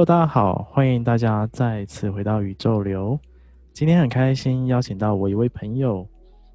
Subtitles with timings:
[0.00, 3.20] Hello，大家好，欢迎大家再次回到宇宙流。
[3.70, 6.08] 今天很开心邀请到我一位朋友。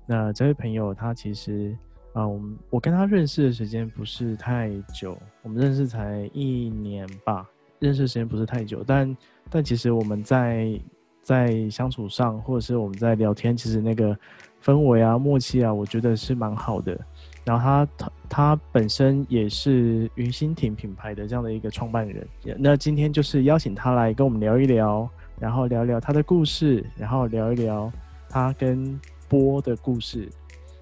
[0.07, 1.77] 那这位朋友他其实
[2.13, 7.47] 啊、我们我跟他认识的时间不是太久，我们认识才一年吧，
[7.77, 9.15] 认识时间不是太久，但
[9.51, 10.81] 但其实我们在
[11.21, 14.17] 在相处上，或者是我们在聊天，其实那个
[14.63, 16.99] 氛围啊、默契啊，我觉得是蛮好的。
[17.45, 22.27] 然后他他他本身也是云心亭品牌的这样的一个创办人。
[22.57, 25.07] 那今天就是邀请他来跟我们聊一聊，
[25.39, 27.91] 然后聊一聊他的故事，然后聊一聊
[28.27, 30.27] 他跟波的故事。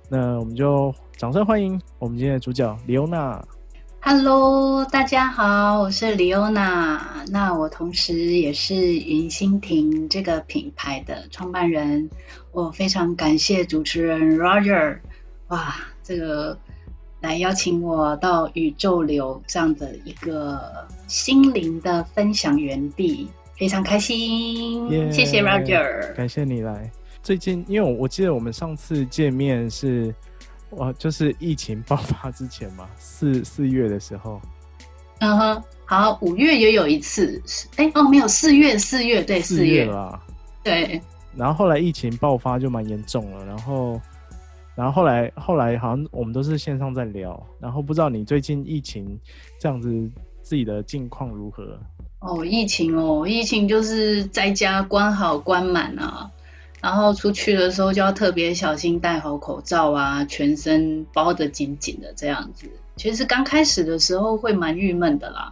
[0.10, 3.44] 那我们就掌声欢迎我们今天的主角李欧娜。
[4.00, 7.24] Hello，大家好，我是李欧娜。
[7.32, 12.10] 那我同时也是云心亭这个品牌的创办人。
[12.52, 15.00] 我非常感谢主持人 Roger。
[15.48, 15.76] 哇！
[16.04, 16.58] 这个
[17.22, 24.90] 来邀请我到宇宙流这样的一个心灵的分享园地，非常开心。
[24.90, 26.92] Yeah, 谢谢 Roger，感谢你来。
[27.22, 30.14] 最近，因为我我记得我们上次见面是，
[30.72, 34.42] 哇，就是疫情爆发之前嘛，四四月的时候。
[35.20, 37.42] 嗯哼，好，五月也有一次，
[37.78, 40.22] 哎哦，没有，四月四月对，四月啦，
[40.62, 41.02] 对。
[41.34, 44.02] 然后后来疫情爆发就蛮严重了，然后。
[44.76, 49.20] 然后后来后来好像我们都是线上在聊，然后不知道你最近疫情
[49.60, 49.90] 这样子
[50.42, 51.78] 自己的近况如何？
[52.20, 56.32] 哦，疫情哦，疫情就是在家关好关满啊，
[56.82, 62.68] 然后出去的时候就要特别小心，戴好口罩啊，全身包得紧紧的这样子。
[62.96, 65.52] 其实刚开始的时候会蛮郁闷的啦。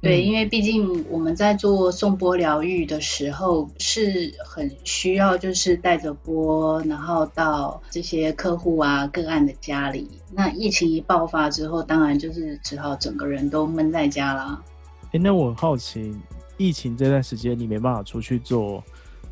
[0.00, 10.08] 对，因为毕竟我们在做送波疗愈的时候，是很需要就是带着波，然后到这些客户啊个案的家里。
[10.30, 14.62] 那疫情一爆发之后，当然就是只好整个人都闷在家啦。
[15.10, 16.14] 哎，那我很好奇，
[16.58, 18.80] 疫情这段时间你没办法出去做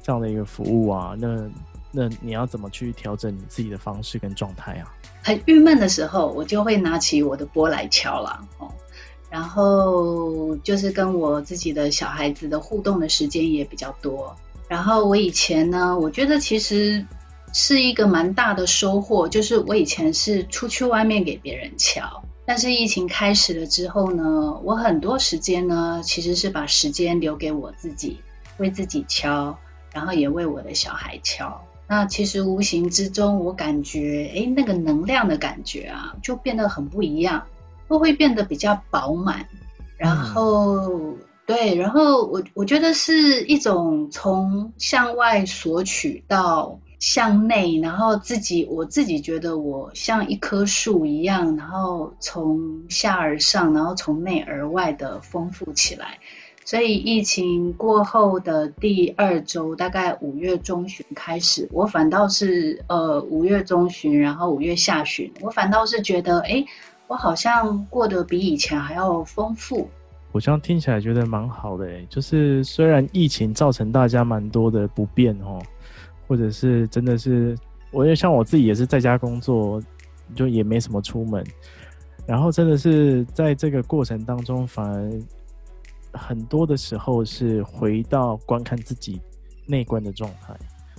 [0.03, 1.49] 这样的一个服务啊，那
[1.93, 4.93] 那你要怎么去调整你自己的方式跟状态啊？
[5.23, 8.45] 很郁闷的时候，我就会拿起我的波来敲啦。
[8.59, 8.69] 哦。
[9.37, 14.35] 然后就是跟我自己的小孩子的互动的时间也比较多。
[14.67, 17.05] 然后我以前呢，我觉得其实
[17.53, 28.19] 是一个蛮大的收获，就是我以前是出去外面给别人敲，但是疫情开始了之后呢，我很多时间呢，其实是把时间留给我自己，
[28.57, 29.55] 为自己敲，
[29.93, 31.61] 然后也为我的小孩敲。
[31.87, 37.47] 那其实无形之中，我感觉，哎，那个能量的感觉啊，就变得很不一样。
[37.89, 39.47] 都会变得比较饱满，
[39.97, 41.17] 然后、嗯、
[41.47, 56.19] 对，然后我我觉得是一种从向外索取到向内，然后自己我自己觉得我像一棵树一样，然后从下而上，然后从内而外的丰富起来。
[56.65, 66.49] 所以疫情过后的第二周，大概五月中旬开始，我反倒是呃五月中旬，然后五月下旬，我反倒是觉得哎。
[66.49, 66.67] 诶
[67.09, 69.89] 我好像过得比以前还要丰富。
[70.33, 75.59] 我这样听起来觉得蛮好的诶，就是虽然疫情造成大家蛮多的不便哦，
[76.27, 77.57] 或者是真的是，
[77.91, 79.81] 我也像我自己也是在家工作，
[80.35, 81.43] 就也没什么出门，
[82.27, 85.11] 然后真的是在这个过程当中，反而
[86.13, 89.21] 很多的时候是回到观看自己
[89.65, 90.55] 内观的状态，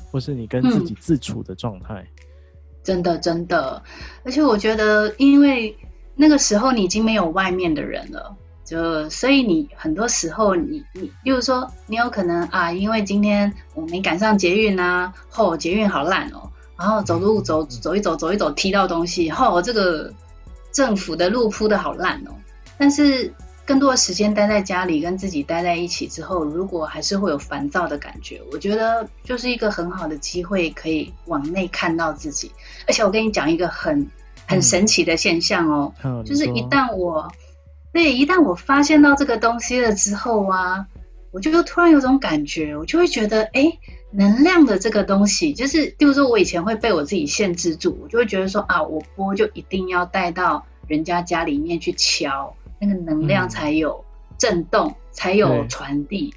[0.09, 1.95] 或是你跟自己自处的状态。
[1.95, 2.07] 嗯，
[2.81, 3.83] 真的真的，
[4.23, 5.75] 而且我觉得因为。
[6.19, 8.35] 那个时候你已经没有外面的人了，
[8.65, 20.11] 就所以你很多时候你你，例如说你有可能啊，因为今天我没赶上捷运啊，后、哦、捷运好烂哦，然后走路走走一走走一走踢到东西，后、哦、这个
[20.71, 22.31] 政府的路铺的好烂哦。
[22.79, 23.31] 但是
[23.63, 32.51] 更多的时间待在家里跟自己待在一起之后，如果还是会有烦躁的感觉，我觉得就是一个很好的机会，可以往内看到自己。
[32.87, 34.09] 而且我跟你讲一个很。
[34.47, 37.31] 很神奇的现象哦，嗯、就是一旦我，
[37.91, 40.87] 对，一旦我发现到这个东西了之后啊，
[41.31, 43.77] 我就突然有种感觉，我就会觉得，哎，
[44.11, 54.05] 能量的这个东西，就是，比如说我以前会被我自己限制住，我就会觉得说啊，我播就一定要带到人家家里面去敲，那个能量才有
[54.37, 56.33] 震动，嗯、才有传递。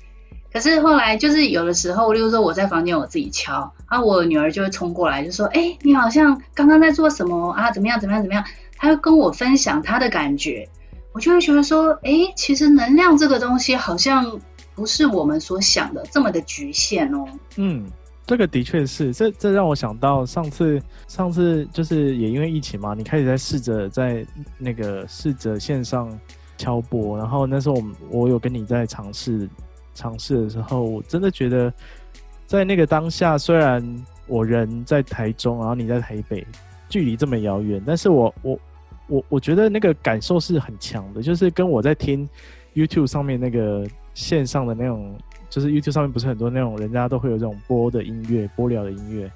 [0.52, 7.70] 可是后来就是有的时候，例如说我在房间我自己敲，然后我女儿就会冲过来就说：“哎，你好像刚刚在做什么啊？
[7.70, 8.00] 怎么样？
[8.00, 8.22] 怎么样？
[8.22, 8.44] 怎么样？”
[8.76, 10.68] 她会跟我分享她的感觉，
[11.12, 14.40] 我就会觉得说：“哎，其实能量这个东西好像
[14.74, 17.24] 不是我们所想的这么的局限哦。”
[17.56, 17.86] 嗯，
[18.26, 24.26] 这个的确是，这这让我想到上次上次就是也因为疫情嘛，你开始在试着在
[24.58, 26.10] 那个试着线上
[26.56, 27.82] 敲钵，然后那时候我
[28.22, 29.48] 我有跟你在尝试
[30.00, 31.70] 尝试的时候，我真的觉得
[32.46, 33.84] 在那个当下，虽然
[34.26, 36.46] 我人在台中，然后你在台北，
[36.88, 38.58] 距离这么遥远，但是我我
[39.08, 42.26] 我我觉得那个感受是很强的，就是跟我在听
[42.74, 45.14] YouTube 上面那个线上的那种，
[45.50, 49.30] 就是 YouTube 上面不是很多那种人家都会有这种播的音乐，播聊的音乐。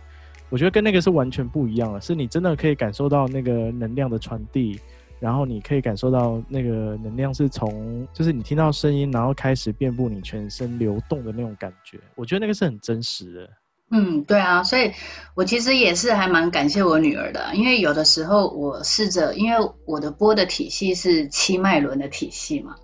[0.50, 4.78] 我觉得跟那个是完全不一样的，是你真的可以感受到那个能量的传递，
[5.24, 11.98] 然后你可以感受到那个能量是从，就是你听到声音，然后开始遍布你全身流动的那种感觉。
[12.14, 13.50] 我觉得那个是很真实的。
[13.90, 14.92] 嗯，对啊，所以
[15.34, 19.56] 我其实也是还蛮感谢我女儿的，因为有的时候我试着，因为
[19.86, 22.74] 我的波的体系是七脉轮的体系嘛，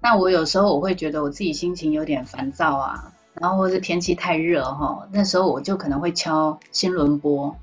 [0.00, 3.12] 那我有时候我会觉得我自己心情有点烦躁啊。
[3.34, 7.56] 然后或是天气太热哈，那时候我就可能会敲心轮波，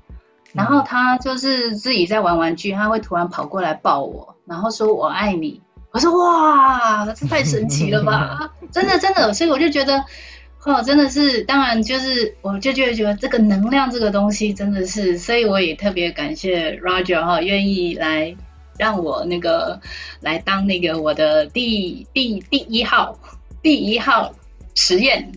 [0.52, 5.60] 然后他就是自己在玩玩具，他会突然跑过来抱我，然后说我爱你。
[5.92, 8.52] 我说哇，这太神奇了吧！
[8.70, 10.04] 真的真的，所以我就觉得，
[10.64, 18.36] 哦，真的是，当然就是，我就觉得觉得这个能量这个东西真的是，所以我也特别感谢 Roger 哈，愿意来
[18.78, 19.80] 让我那个
[20.20, 23.18] 来当那个我的第第第一号
[23.62, 24.32] 第一号。
[24.76, 25.32] 实验，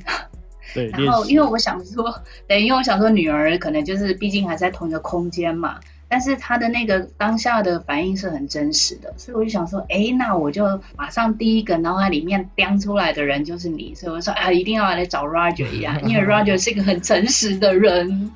[0.74, 2.14] 对，然后因为我想说，
[2.48, 10.66] 对，因为我想说，女儿可能就是毕竟还在同一个空间嘛，但是她的那个当下的反应是很真实的，所以我就想说，哎，那我就
[10.98, 18.32] 马上第一个脑海里面颠出来的人就是你，所以我说啊，一定要来找 Roger 一样， 因为 Roger 是一个很诚实的人，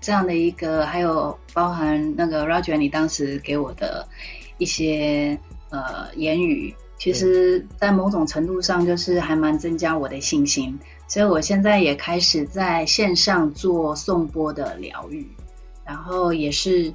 [0.00, 4.06] 这样的一个，还有包含那个 Roger 你当时给我的
[4.58, 5.38] 一些
[5.70, 6.74] 呃言语。
[6.98, 10.76] 其实，在某种程度上，就是还蛮增加我的信心，
[11.08, 15.28] 所以我现在也开始在线上做颂钵的疗愈，
[15.84, 16.92] 然后也是，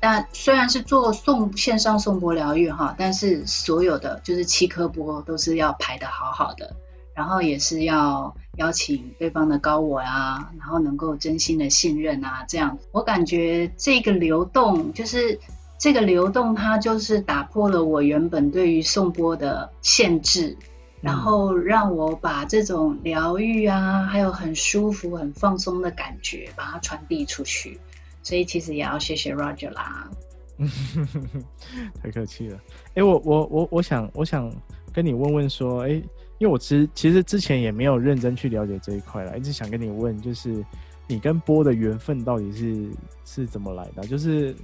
[0.00, 6.74] 但虽然是做颂线上颂钵疗愈哈，但是所有的就是七颗钵都是要排得好好的，
[7.14, 15.38] 然后也是要邀请对方的高我啊，然后能够真心的信任啊，这样我感觉这个流动就是。
[15.82, 20.54] 这个流动，它就是打破了我原本对于颂钵的限制，
[21.00, 27.78] 然后让我把这种疗愈啊，还有很舒服、很放松的感觉，把它传递出去。
[28.22, 30.10] 所以其实也要谢谢 Roger 啦。
[32.02, 32.60] 太客气了。
[32.94, 34.52] 哎，我我我我想我想
[34.92, 35.90] 跟你问问说，哎，
[36.38, 40.64] 因为我其实其实之前也没有认真去了解这一块啦，一直想跟你问，就是
[41.06, 42.90] 你跟波的缘分到底是
[43.24, 44.06] 是怎么来的？
[44.06, 44.54] 就是。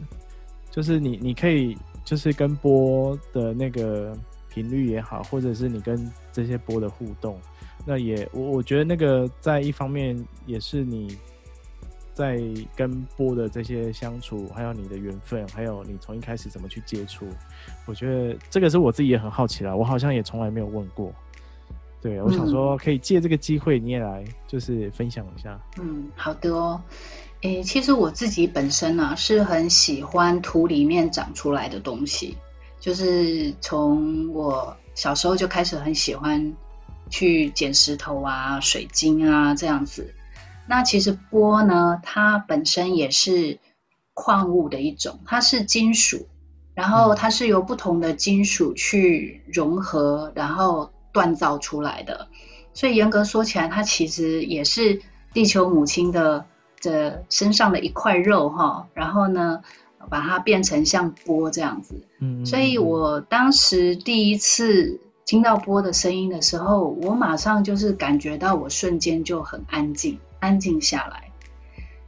[0.69, 1.75] 就是你，你可以
[2.05, 4.15] 就是跟波的那个
[4.56, 7.38] 频率也好，或者是你跟这些波的互动，
[7.85, 10.17] 那也我我觉得那个在一方面
[10.47, 11.14] 也是你
[12.14, 12.41] 在
[12.75, 17.29] 跟波的这些相处，还有你的缘分，还有你从一开始怎么去接触，
[17.85, 21.12] 我觉得这个是我自己也很好奇啦，我好像也从来没有问过。
[22.00, 25.61] 对，我想说可以借这个机会你也来就是分享一下。
[25.79, 26.81] 嗯，好的哦。
[27.43, 32.35] 诶，其实我自己本身呢、啊、是很喜欢土里面长出来的东西，
[32.87, 36.55] 就是从我小时候就开始很喜欢
[37.11, 40.14] 去捡石头啊、水晶啊这样子。
[40.69, 43.59] 那其实钵呢，它本身也是
[44.14, 46.28] 矿物的一种，它是金属，
[46.76, 52.28] 然后它是由不同的金属去融合，然后锻造出来的。
[52.73, 55.02] 所以严格说起来，它其实也是
[55.35, 56.47] 地球母亲的。
[56.78, 59.62] 这身上的一块肉哈，然后呢，
[60.08, 62.00] 把它变成像波这样子。
[62.20, 71.25] 嗯，所以我当时第一次听到波的声音的时候，我马上就是感觉到我瞬间就很安静，安静下来。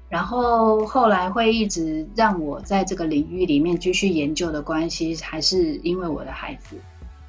[0.08, 6.76] 然后后来会一直让我在这个领域里面继续研究的关系，还是因为我的孩子。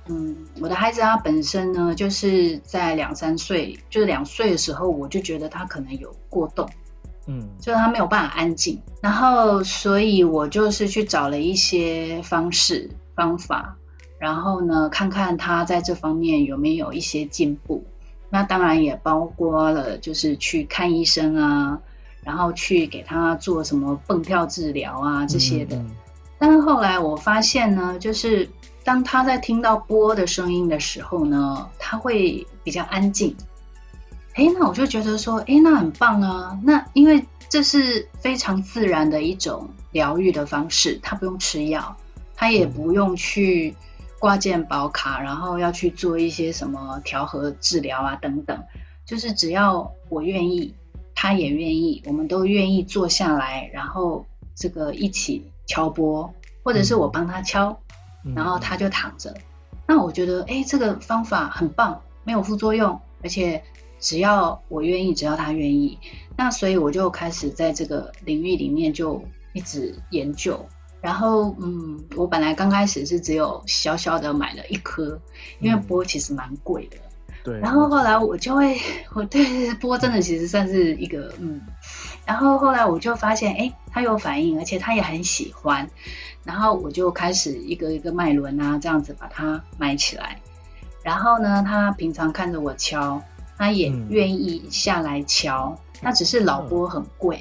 [0.08, 6.70] 嗯，我的孩子他本身呢，就是在两三岁，就是两岁的时候，我就觉得他可能有过动。
[7.32, 13.76] 嗯，就是他没有办法安静，然后所以我就是去找了一些方式方法，
[14.18, 17.86] 然后呢，看看他在这方面有没有一些进步。
[18.32, 21.80] 那当然也包括了，就是去看医生啊，
[22.24, 25.76] 然后去给他做什么蹦跳治疗啊这些的。
[25.76, 25.96] 嗯嗯。
[26.40, 28.50] 但是后来我发现呢，就是
[28.84, 33.36] 当他在听到波的声音的时候呢，他会比较安静。
[34.40, 36.58] 哎，那我就觉得说，哎，那很棒啊。
[36.64, 41.94] 那因为这是非常自然的一种疗愈的方式，他不用吃药，
[42.38, 43.76] 他也不用去
[44.18, 48.64] 挂件保卡，然后要去做一些什么调和治疗啊等等。
[49.06, 50.74] 就是只要我愿意，
[51.14, 57.78] 他也愿意，我们都愿意坐下来，然后这个一起敲波，或者是我帮他敲，
[58.34, 59.36] 然后他就躺着。
[59.86, 63.62] 那我觉得，哎，这个方法很棒，没有副作用，而且
[64.00, 66.00] 只要我愿意，只要他愿意，
[66.38, 70.66] 那所以我就开始在这个领域里面就一直研究。
[71.02, 75.18] 然后，嗯，我本来刚开始是只有小小的买了一颗，
[75.60, 76.98] 因为波其实蛮贵的。
[76.98, 77.60] 嗯、对。
[77.60, 78.78] 然后后来我就会，
[79.14, 81.62] 我对波真的其实算是一个，嗯。
[82.26, 85.90] 然后后来我就发现，哎，他有反应，而且他也很喜欢。
[86.44, 90.38] 然后我就开始一个一个脉轮啊，这样子把它买起来。
[91.02, 93.22] 然后呢，他平常看着我敲，
[93.60, 95.78] 他也愿意下来敲。
[96.02, 97.40] 那、嗯、只是老波很贵。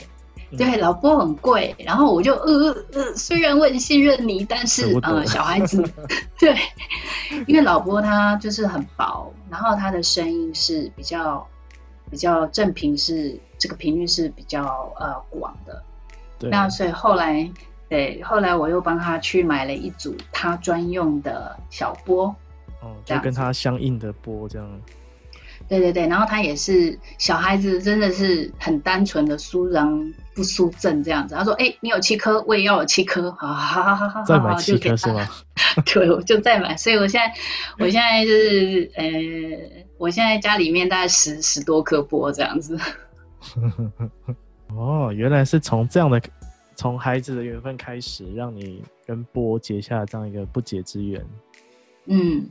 [0.50, 5.84] 嗯对，老波很贵，然后我就呃呃，虽然我很信任你，但是呃，小孩子，
[6.40, 6.56] 对，
[7.46, 11.46] 因为老波它就是很薄，然后它的声音是比较
[12.10, 15.82] 比较正频，是这个频率是比较呃广的。
[16.48, 17.46] 那所以后来，
[17.90, 22.34] 对，后来我又帮他去买了一组他专用的小波，
[22.80, 24.80] 哦，就跟他相应的波这样。
[25.68, 31.34] 对对对，然后他也是小孩子，真的是很单纯的输让不输正这样子。
[31.34, 35.28] 他说：“哎，你有七颗，我也要有七颗，好好好好好，再买七颗是吗？”
[35.84, 36.74] 对，我就再买。
[36.74, 37.34] 所以我现在，
[37.78, 39.04] 我现在就是呃，
[39.98, 42.78] 我现在家里面大概十十多颗波这样子。
[44.74, 46.18] 哦，原来是从这样的，
[46.76, 51.22] 从孩子的缘分开始，让你跟波结下这样一个不解之缘。
[52.06, 52.48] 嗯。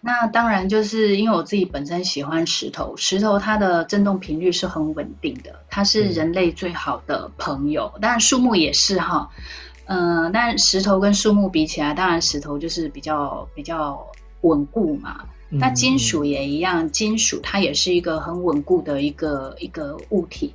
[0.00, 7.92] 那当然，就是因为我自己本身喜欢石头，石头它的振动频率是很稳定的，它是人类最好的朋友。
[8.00, 9.28] 当然树木也是哈，
[9.86, 14.06] 嗯、呃，但石头跟树木比起来，当然石头就是比较比较
[14.42, 15.24] 稳固嘛。
[15.48, 20.54] 那金属也一样，金属它也是一个很稳固的一个一个物体，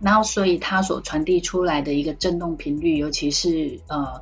[0.00, 4.20] 然后所以它所传递出来的一个振动频率，尤其是呃。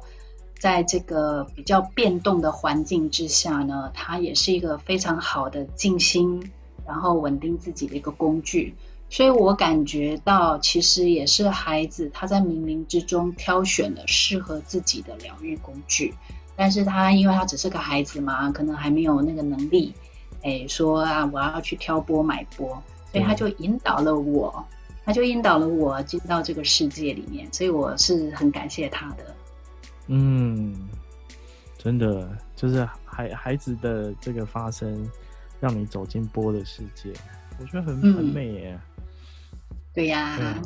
[0.60, 6.52] 在这个比较变动的环境之下呢，它也是一个非常好的静心，
[6.86, 8.74] 然后稳定自己的一个工具。
[9.08, 16.14] 所以我感觉到，其实也是孩子他在冥冥之中挑选了适合自己的疗愈工具。
[16.54, 19.94] 但是他因为他只是个孩子嘛，可能还没有那个能力，
[20.42, 22.68] 哎，说啊，我要去挑拨买拨，
[23.10, 24.62] 所以他就引导了我，
[25.06, 27.50] 他就引导了我进到这个世界里面。
[27.50, 29.34] 所以我是很感谢他的。
[30.12, 30.74] 嗯，
[31.78, 35.08] 真的就是孩孩子的这个发生，
[35.60, 37.12] 让你走进波的世界，
[37.60, 38.80] 我觉得很、嗯、很美耶。
[39.94, 40.62] 对呀，对啊，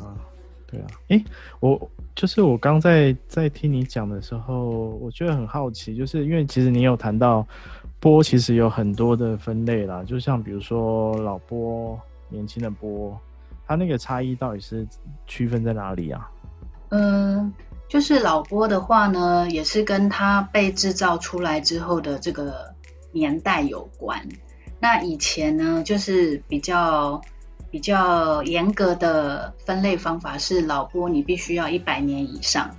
[0.65, 0.87] 对啊。
[1.09, 1.23] 哎，
[1.59, 4.67] 我就是我刚在在听你讲的时候，
[4.99, 7.45] 我觉得很好奇，就是因为其实你有谈到
[7.99, 11.99] 波，其实有很多的分类啦，就像比如说老波、
[12.29, 13.15] 年轻的波，
[13.67, 14.87] 它那个差异到底是
[15.27, 16.31] 区分在哪里啊？
[16.89, 17.53] 嗯。
[17.87, 22.73] 就是老波的话呢，也是跟他被制造出来之后的这个
[23.11, 24.27] 年代有关。
[24.79, 27.21] 那以前呢，就是比较
[27.71, 32.69] 比较严格的分类方法是老波，你必须要一百年以上。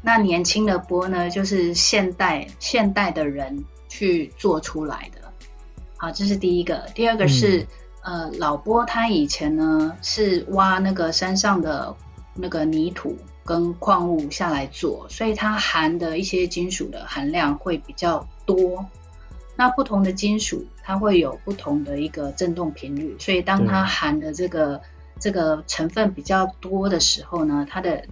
[0.00, 5.30] 那年轻的波呢，就是现代现代的人去做出来的。
[5.96, 6.86] 好，这是第一个。
[6.94, 7.60] 第二个是，
[8.02, 11.94] 嗯、呃，老波他以前呢是挖那个山上的
[12.34, 13.16] 那个泥土。
[13.44, 18.84] 跟矿物下来做，所以它含的一些金属的含量会比较多。
[19.56, 24.80] 那不同的金属，它会有不同的一个振动频率，所以当它含的这个
[25.20, 28.02] 这个成分比较多的时候呢，它的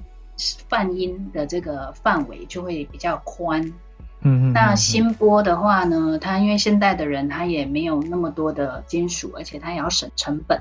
[0.69, 3.63] 泛音的这个范围就会比较宽。
[4.21, 4.53] 嗯嗯。
[4.53, 10.61] 那新波的话呢，它因为现代的人他也没有那么多的金属，而且他也要省成本。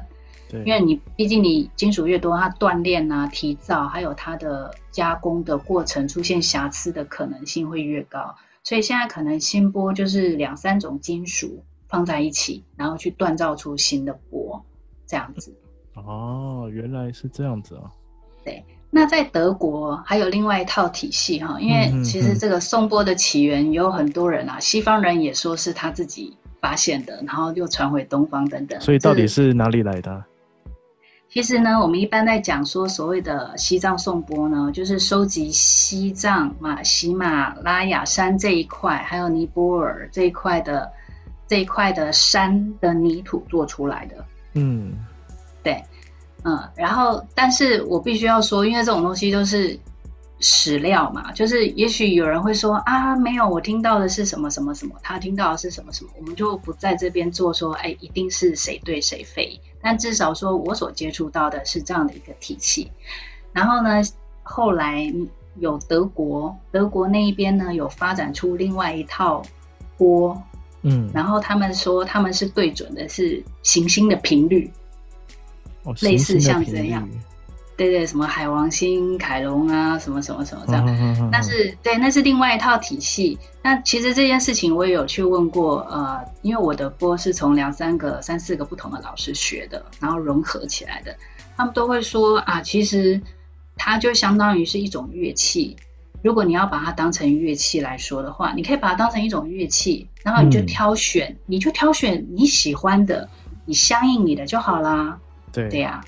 [0.49, 14.65] 对，因为你毕竟你金属越多，它锻炼啊、提造，还有它的加工的过程出现瑕疵的可能性会越高，所以现在可能新波就是两三种金属放在一起，然后去锻造出新的波，
[15.05, 15.53] 这样子。
[15.93, 17.83] 哦，原来是这样子啊。
[18.43, 28.79] 对，那在德国还有另外一套体系哈，因为其实这个颂钵的起源有很多人啊，西方人也说是他自己发现的，然后又传回东方等等。
[28.81, 30.23] 所以到底是哪里来的？
[31.31, 40.91] 其实呢，我们一般在讲说所谓的西藏颂钵呢，就是收集西藏嘛，喜马拉雅山这一块，还有尼泊尔这一块的
[41.47, 44.25] 这一块的山的泥土做出来的。
[44.53, 44.93] 嗯，
[45.61, 45.83] 对，
[46.43, 49.79] 嗯，然后，但是我必须要说，因为这种东西都是。
[50.41, 59.59] 史料嘛，就是也许有人会说啊，没有，我听到的是什么什么什么，他听到的是什么什么，我们就不在这边做说，哎，一定是谁对谁非。
[59.81, 62.91] 但至少说我所接触到的是这样的一个体系。
[63.53, 64.01] 然后呢，
[64.43, 65.13] 后来
[65.57, 69.41] 有德国，德国那一边呢有发展出另外一套
[69.97, 70.41] 波，
[70.81, 74.71] 嗯，然后他们说他们是对准的是行星的频率，
[75.83, 77.07] 哦、类似像这样。
[77.79, 83.39] 对对，什么海王星、凯龙啊，什么什么什么这样，嗯、但是对，那是另外一套体系。
[83.61, 91.15] 那其实这件事情我也有去问过，呃，因为我的波是从两三个、三四个不同的老师学的，然后融合起来的。
[91.55, 93.21] 他们都会说啊，其实
[93.77, 95.77] 它就相当于是一种乐器。
[96.21, 103.29] 如果你要把它当成乐器来说的话，你可以把它当成一种乐器，然后你就挑选，嗯、你就挑选你喜欢的，
[103.63, 105.17] 你相应你的就好啦。
[105.53, 106.03] 对对呀。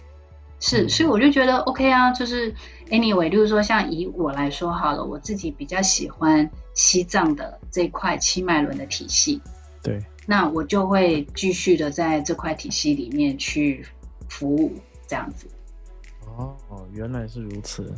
[0.61, 2.53] 是，所以我就觉得 OK 啊，就是
[2.89, 9.41] anyway，就是说，像以我来说好了，我自己比较喜欢西藏的这块七脉轮的体系，
[9.81, 13.83] 对，那我就会继续的在这块体系里面去
[14.29, 14.71] 服务，
[15.07, 15.47] 这样子。
[16.37, 16.55] 哦，
[16.93, 17.93] 原来是如此。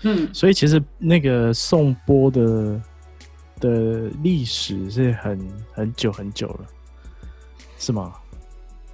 [0.00, 2.82] 嗯，所以其实那个颂钵的
[3.60, 5.38] 的历史是很
[5.72, 6.66] 很久很久了，
[7.78, 8.14] 是吗？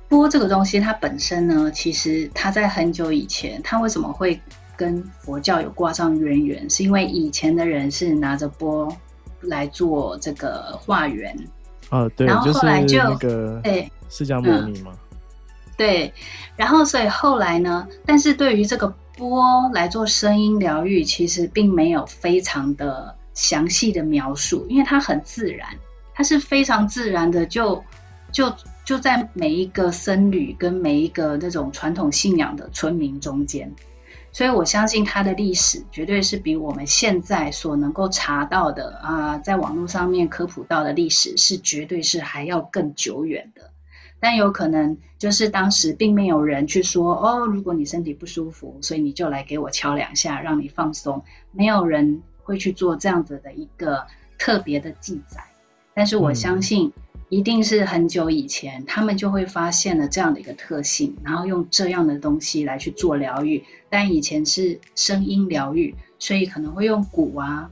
[0.09, 4.41] 钵这个东西，它本身呢，其实它在很久以前，它为什么会
[4.77, 6.69] 跟佛教有挂上渊源？
[6.71, 8.88] 是因为以前的人是拿着波
[9.41, 11.37] 来做这个化缘。
[11.91, 14.93] 啊，对，然后后来就那个对释迦牟尼嘛。
[15.77, 16.12] 对，
[16.57, 25.69] 然后所以后来呢，但是对于这个波来做声音疗愈，其实并没有非常的详细的描述，因为它很自然，
[26.15, 27.83] 它是非常自然的就
[28.33, 28.53] 就。
[28.85, 33.71] 就在每一个僧侣跟每一个那种传统信仰的村民中间，
[34.33, 43.73] 所以我相信它的历史绝对是比我们现在所能够查到的啊，在网络上面科普到的历史是绝对是还要更久远的。
[44.21, 51.23] 但有可能就是当时并没有人去说哦，如果你身体不舒服，所以你就来给我敲两下，让你放松。
[51.53, 54.07] 没有人会去做这样子的一个
[54.38, 55.45] 特别的记载。
[55.93, 56.91] 但是我相信。
[57.31, 63.62] 嗯一定是很久以前，他们就会发现了这样的一个特性，然后用这样的东西来去做疗愈。
[63.91, 67.71] 但以前是声音疗愈，所以可能会用鼓啊、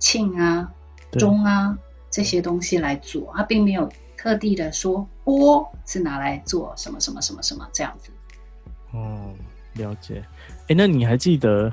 [0.00, 0.72] 磬啊、
[1.12, 1.78] 钟啊
[2.10, 8.10] 这些东西来做，他并没有特地的说波是拿来做什么什么什么什么这样子。
[8.92, 9.34] 哦，
[9.74, 10.24] 了解。
[10.68, 11.70] 哎，那你还记得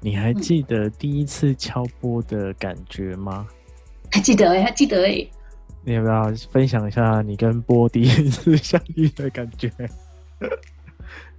[0.00, 3.46] 你还记得第一次敲波的感觉吗？
[4.10, 5.24] 还记得哎，还记得哎。
[5.86, 9.70] 你要不要分享一下你跟波迪一 次相遇的感觉？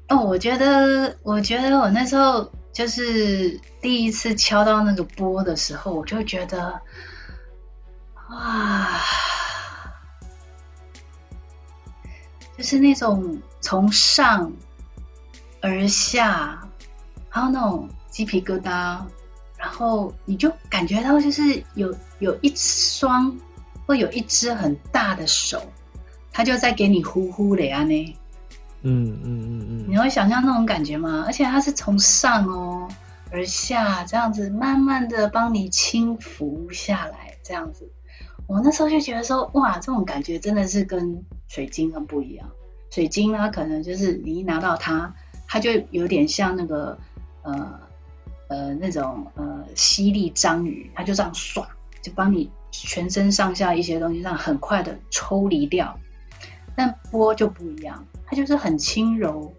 [0.07, 6.79] 哦，我觉得，我觉得我那时候就是第一次敲到那个波的时候，我就觉得，
[8.29, 8.99] 哇，
[12.55, 14.53] 就是那种从上
[15.59, 16.61] 而下，
[17.29, 19.01] 还有那种鸡皮疙瘩，
[19.57, 23.35] 然后你就感觉到就是有有一双。
[23.85, 25.61] 会有一只很大的手，
[26.31, 28.17] 它就在给你呼呼的呀呢。
[28.81, 31.23] 嗯嗯嗯嗯，你会想象那种感觉吗？
[31.25, 32.87] 而且它是从上哦
[33.31, 37.89] 而下，这样子慢慢的帮你轻浮下来，这样子。
[38.47, 42.47] 我那时候就觉得说，哇，这种感觉真的是跟水晶很不一样。
[42.91, 45.11] 水晶它可能就是你一拿到它，
[45.47, 46.97] 它就有点像那个
[47.41, 47.79] 呃
[48.47, 51.65] 呃那种呃吸力章鱼，它就这样唰
[52.01, 52.51] 就帮你。
[52.83, 55.97] 全身上下一些东西上很快的抽离掉，
[56.75, 59.53] 但波就不一样，它就是很轻柔，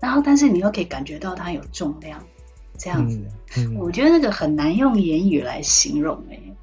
[0.00, 2.22] 然后但是你又可以感觉到它有重量，
[2.78, 3.18] 这样子，
[3.56, 6.56] 嗯嗯、我觉得那个很难用言语来形容哎、欸，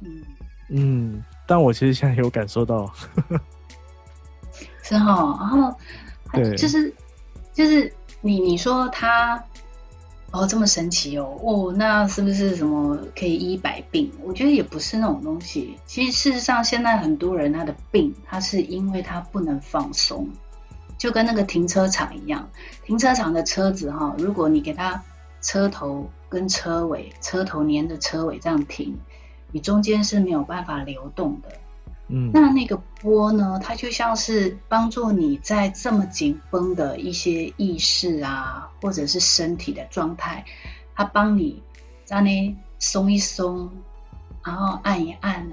[0.00, 0.22] 嗯。
[0.72, 2.92] 嗯，但我其实现在有感受到，
[4.82, 5.76] 是哈，然后
[6.56, 6.94] 就是
[7.52, 9.42] 就是你你说他。
[10.32, 11.36] 哦，这么神奇哦！
[11.42, 14.12] 哦，那是不是什么可以医百病？
[14.22, 15.76] 我觉得也不是那种东西。
[15.86, 20.28] 其实事实上，现在很多人他的病，他是因为他不能放松，
[20.96, 22.48] 就跟那个停车场一样。
[22.84, 25.02] 停车场的车子哈，如果你给他
[25.42, 28.96] 车头跟车尾，车头粘着车尾这样停，
[29.50, 31.48] 你中间是没有办法流动的。
[32.12, 33.60] 嗯，那那个波呢？
[33.62, 40.44] 它就像是帮助你在这么紧绷的一些意识啊，或者是身体的状态，
[40.94, 41.62] 它帮你
[42.04, 43.70] 在那松一松，
[44.44, 45.52] 然后按一按，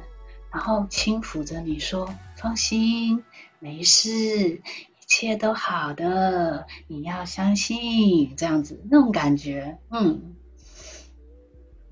[0.51, 3.23] 然后轻抚着你说：“放心，
[3.59, 4.61] 没事，一
[5.05, 10.33] 切都好的，你要相信。”这样子那种感觉，嗯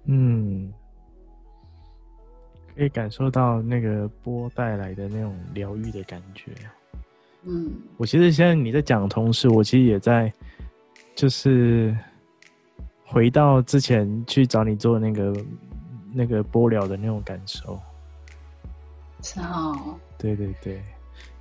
[0.06, 0.73] 嗯。
[2.75, 6.51] 可以感受到那个波带来的那种疗愈的感觉。
[7.43, 10.31] 嗯，我其实现在你在讲的同时，我其实也在，
[11.15, 11.95] 就是
[13.05, 15.45] 回到之前去找你做那个
[16.11, 17.79] 那个波疗的那种感受。
[19.21, 19.97] 是哦。
[20.17, 20.81] 对对对，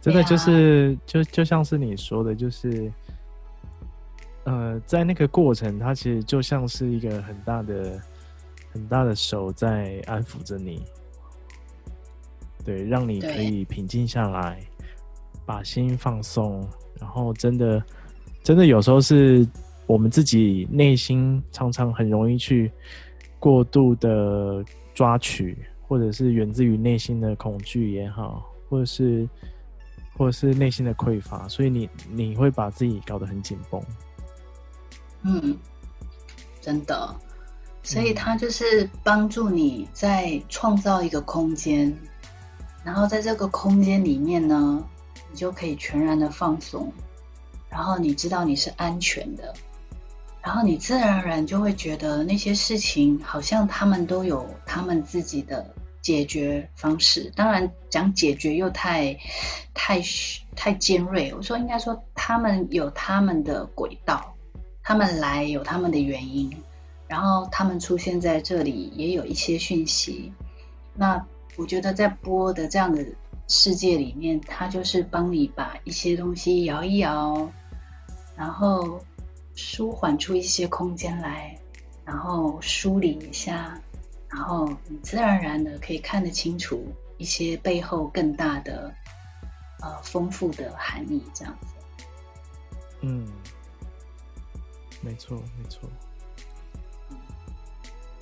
[0.01, 2.93] 真的就是、啊、就就像是你说的，就是
[4.45, 8.01] 呃，在那个过程，它其实就像是一个很大的
[8.73, 10.85] 很大的手在安抚着你，
[12.65, 14.59] 对，让你可以平静下来，
[15.45, 16.67] 把心放松，
[17.01, 17.83] 然后真的
[18.43, 19.47] 真的有时候是
[19.87, 22.73] 我们自己内心常常很容易去
[23.39, 25.57] 过度的抓取。
[25.87, 29.29] 或者是源自于内心的恐惧也好，或者是，
[30.17, 33.81] 或者是内心的匮乏，所以你你会把自己搞得很紧绷。
[35.25, 35.57] 嗯，
[36.63, 37.15] 真的，
[37.83, 41.99] 所以它就是帮助你在创造一个空间，嗯、
[42.85, 44.85] 然后在这个空间里面呢，
[45.31, 46.93] 你就可以全然的放松，
[47.69, 49.55] 然后你知道你是安全的。
[50.43, 57.33] 然后你自然而然就会觉得那些事情好像他们都有他们自己的解决方式。
[57.35, 59.19] 当然讲解决又太
[59.73, 60.03] 太
[60.55, 64.35] 太尖锐，我说应该说他们有他们的轨道，
[64.83, 66.55] 他们来有他们的原因，
[67.09, 70.31] 然后他们出现在这里也有一些讯息。
[70.93, 71.25] 那
[71.57, 73.05] 我觉得在波的这样的
[73.49, 77.51] 世界里面，它就是帮你把一些东西摇一摇，
[78.37, 79.05] 然后。
[79.57, 81.57] 舒缓出一些空间来，
[82.05, 83.81] 然后梳理一下，
[84.29, 86.85] 然后你自然而然的可以看得清楚
[87.19, 88.93] 一些背后更大的、
[89.81, 91.69] 呃丰富的含义，这样子。
[93.03, 93.29] 嗯，
[95.01, 95.89] 没错，没错。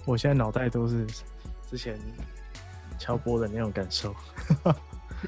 [0.05, 1.07] 我现在脑袋都是
[1.71, 1.99] 之前
[3.03, 4.15] 敲波的那种感受。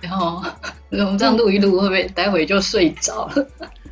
[0.01, 0.41] 然后
[0.91, 3.49] 我们这样录一录，会不会待会就睡着了？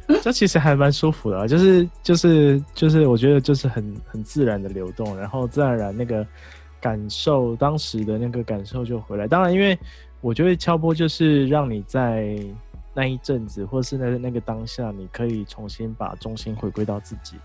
[0.22, 6.26] 这其实还蛮舒服的啊，就是就是就是，我觉得就是很很自然的流动，然后自然而然那个
[6.80, 9.26] 感受，当时的那个感受就回来。
[9.26, 9.78] 当然，因为
[10.20, 12.36] 我觉得敲波就是让你在
[12.94, 17.36] 那一阵子，或是那那个当下，你可以重新把重心回归到自己。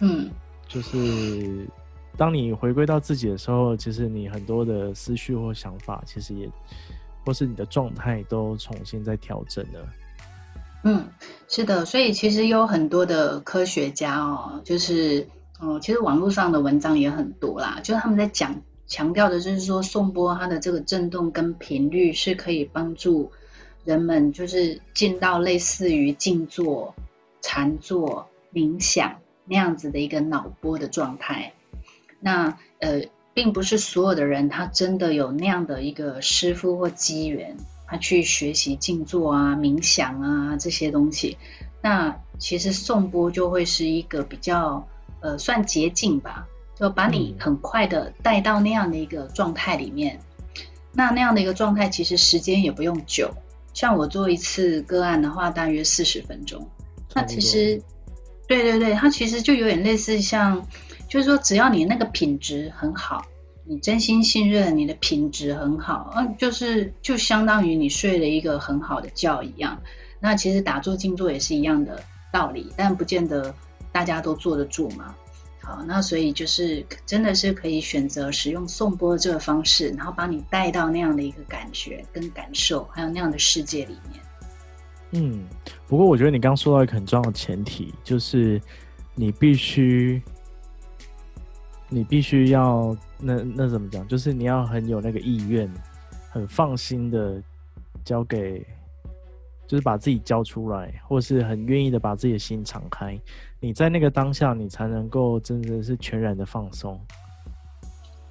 [0.00, 0.30] 嗯，
[0.68, 1.66] 就是
[2.16, 6.48] 当你回归到自己的时候，其实你很多的思绪或想法，其实也
[7.24, 9.86] 或是你的状态都重新在调整了。
[10.84, 11.08] 嗯，
[11.48, 15.26] 是的，所以其实有很多的科学家哦，就是
[15.58, 23.32] 哦，其实网络上的文章也很多啦，就是他们在讲强调的就是说，颂钵它的这个震动跟频率是可以帮助
[23.84, 26.94] 人们就是进到类似于静坐、
[27.40, 31.54] 禅坐、冥想那样子的一个脑波的状态。
[32.24, 33.02] 那呃，
[33.34, 37.54] 并不是所有的人他真的有那样的一个师傅或机缘。
[37.86, 41.36] 他去学习静坐啊、冥想啊这些东西，
[41.82, 44.88] 那其实颂钵就会是一个比较
[45.20, 50.18] 呃算捷径吧，就把你很快的带到那样的一个状态里面。
[50.92, 53.30] 那那样的一个状态其实时间也不用久，
[53.74, 56.66] 像我做一次个案的话，大约四十分钟。
[57.14, 57.80] 那其实，
[58.48, 60.66] 对对对，它其实就有点类似像，
[61.08, 63.24] 就是说只要你那个品质很好。
[63.66, 69.80] 你真心信任你的品质很好，嗯，就是就相当于你睡了一个很好的觉一样。
[70.20, 71.98] 那其实打坐静坐也是一样的
[72.30, 73.54] 道理，但不见得
[73.90, 75.14] 大家都坐得住嘛。
[75.62, 84.20] 好，那所以就是真的是可以选择使用颂波这个方式，然后把你带到那样的一个感觉跟感受，还有那样的世界里面。
[85.12, 85.42] 嗯，
[85.88, 88.60] 不过我觉得你刚刚说到一个很重要的前提，就是
[89.14, 90.22] 你必须。
[91.88, 94.06] 你必须要那那怎么讲？
[94.08, 95.70] 就是你要很有那个意愿，
[96.30, 97.40] 很放心的
[98.04, 98.58] 交给，
[99.66, 103.16] 就是把自己交出来，或是很愿意的把自己的心敞开。
[103.60, 106.98] 你在那个当下，你才能够真的是全然的放松。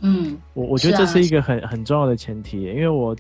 [0.02, 3.16] 嗯，我我觉得这是一个很很重要的前提，因为我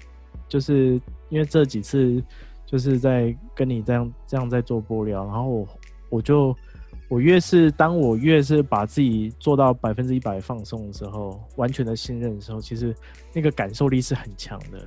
[0.50, 2.22] 就是因为这几次
[2.66, 5.68] 就是在跟你这样这样在做播聊，然后我
[6.10, 6.54] 我就。
[7.14, 12.92] 我越是当我越是把自己做到百分之一百放松的时候，完全的信任的时候，其实
[13.32, 14.80] 那个感受力是很强的。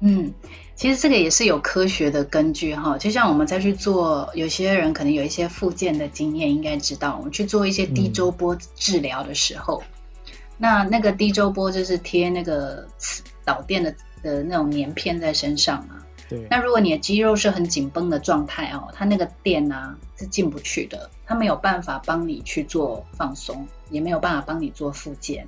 [0.00, 0.34] 嗯，
[0.74, 2.98] 其实这个也是有科学的根据哈。
[2.98, 10.26] 就像我们再去做，有些人可能有一些复健的经验，应该知道，我们去做一些低周波治疗的时候，嗯、
[10.58, 12.84] 那那个低周波就是贴那个
[13.44, 15.94] 导电的的那种粘片在身上嘛。
[16.50, 25.46] 那如果你的肌肉是很紧绷的状态哦，它那个电啊是进不去的，它没有办法帮你去做放松，也没有办法帮你做复健。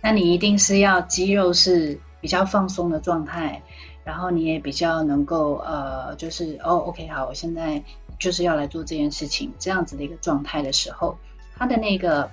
[0.00, 3.62] 那你一定是要肌肉是比较放松的状态，
[4.04, 7.82] 然后你也比较能够呃，就是哦，OK，好，我现在
[8.18, 11.16] 就是要来做这件事情，这样子的一个状态的时候，
[11.56, 12.28] 它的那个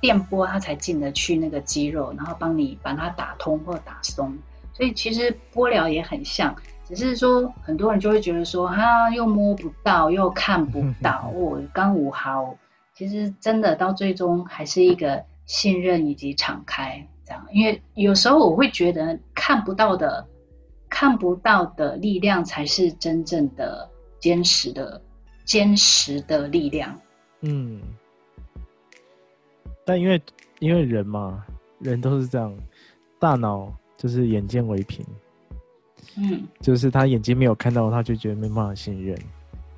[0.00, 4.36] 电波它才进得去那个肌肉，然后帮你把它打通或打松。
[4.74, 12.56] 所以其实波疗也很像，只是说很多人就会觉得说，哈，又摸不到，又看不 到，我刚五毫。
[12.94, 20.24] 其实真的到最终还是一个信任以及敞开这样，因为有时候我会觉得看不到的、
[20.88, 25.02] 看不到的力量才是真正的坚实的、
[25.44, 26.96] 坚实的力量。
[27.40, 27.80] 嗯，
[29.84, 30.22] 但因为
[30.60, 31.44] 因为人嘛，
[31.80, 32.56] 人都是这样，
[33.18, 35.04] 大脑就是眼见为凭，
[36.16, 39.18] 嗯，就是他眼睛没有看到，他就觉得没办法信任。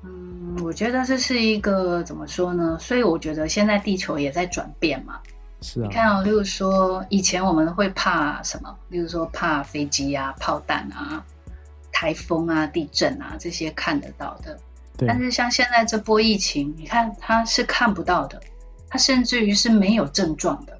[0.03, 2.77] 嗯，我觉得这是一个怎么说呢？
[2.79, 5.19] 所以我觉得现在地球也在转变嘛。
[5.61, 5.87] 是啊。
[5.87, 8.75] 你看哦，例如说以前我们会怕什么？
[8.89, 11.25] 例如说怕飞机啊、炮弹啊、
[11.91, 14.57] 台风啊、地震啊这些看得到的。
[14.95, 15.07] 对。
[15.07, 18.39] 但是像现在这波疫情，你看它是看不到的，
[18.87, 20.77] 它甚至于是没有症状的。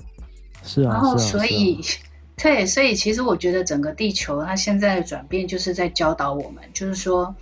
[0.63, 0.93] 是啊。
[0.93, 2.06] 然后所以，是啊，是啊。
[2.37, 7.35] 对，所以其实我觉得整个地球它现在的转变，就是在教导我们，就是说，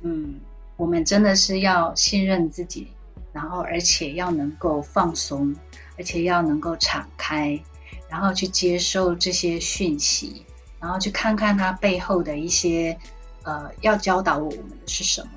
[0.00, 0.40] 嗯。
[0.78, 2.86] 我们真的是要信任自己，
[3.32, 5.52] 然后而且要能够放松，
[5.96, 7.60] 而且要能够敞开，
[8.08, 10.46] 然后去接受这些讯息，
[10.78, 12.96] 然后去看看它背后的一些，
[13.42, 15.30] 呃，要教导我们的是什么。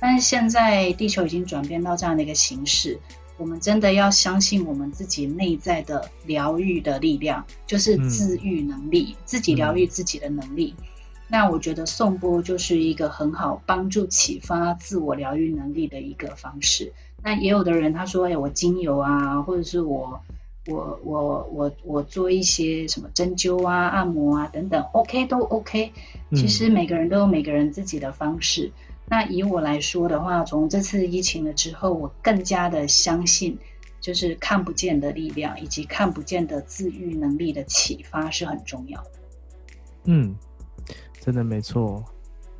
[0.00, 2.98] 但是现在地球已经转变到这样的一个形式，
[3.38, 10.74] 我们真的要相信我们自己内在的疗愈的力量，就是自愈能力，嗯、自己疗愈自己的能力。
[10.78, 10.84] 嗯
[11.30, 16.90] 那我觉得颂钵就是一个很好帮助启发自我疗愈能力的一个方式。
[17.22, 20.22] 那也有的人他说：“哎，我精油啊，或者是我
[20.66, 25.92] 我我我我做一些什么针灸啊、按摩啊等等，OK 都 OK。
[26.34, 28.72] 其实每个人都有每个人自己的方式。
[28.87, 28.87] 嗯。
[29.10, 33.58] 那以我来说的话，从这次疫情了之后，我更加的相信，
[34.00, 39.10] 就是看不见的力量以及看不见的自愈能力的启发是很重要的。
[40.04, 40.36] 嗯。
[41.20, 42.02] 真的没错，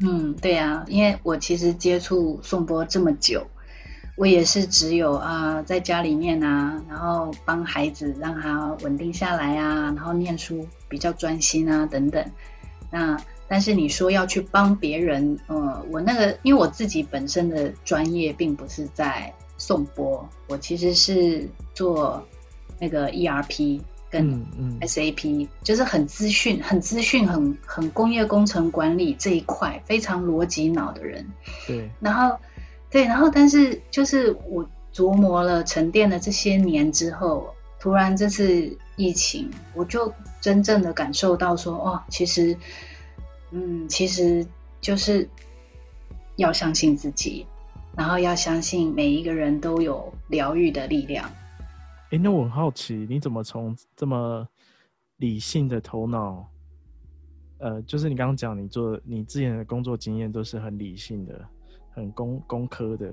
[0.01, 3.47] 嗯，对呀、啊，因为我其实接触颂钵这么久，
[4.15, 12.23] 我也是只有啊，在家里面啊，然后帮孩子让他稳定下来啊，然后念书比较专心啊，等等。
[12.91, 13.17] 那
[13.49, 22.23] 但是你说要去帮别人，呃，我那个因为我自己本身的专业并不是在颂播，我其实是做
[22.79, 23.81] 那个 ERP。
[24.11, 24.25] 跟
[24.81, 31.27] SAP、嗯嗯、就是很资讯、很资讯、很很工业工程管理这一块非常逻辑脑的人。
[31.67, 32.35] 对， 然后
[32.89, 42.57] 对，然后但是就是我琢磨了、沉淀了这些年之后，突然这次疫情，我就真正的感受到说，哦，其实，
[43.51, 44.47] 嗯，其实
[44.81, 45.29] 就是
[46.37, 47.47] 要相信自己，
[47.97, 51.29] 然后要相信每一个人都有疗愈的力量。
[52.11, 54.47] 哎、欸，那我很好奇，你怎么从这么
[55.17, 56.49] 理性的头脑，
[57.59, 61.45] 呃，就是你刚刚讲，你做你之前的工作经验都是很理性的、
[61.91, 63.13] 很工工科的，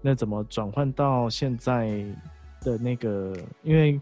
[0.00, 2.04] 那怎么转换到现在
[2.62, 3.36] 的那个？
[3.62, 4.00] 因为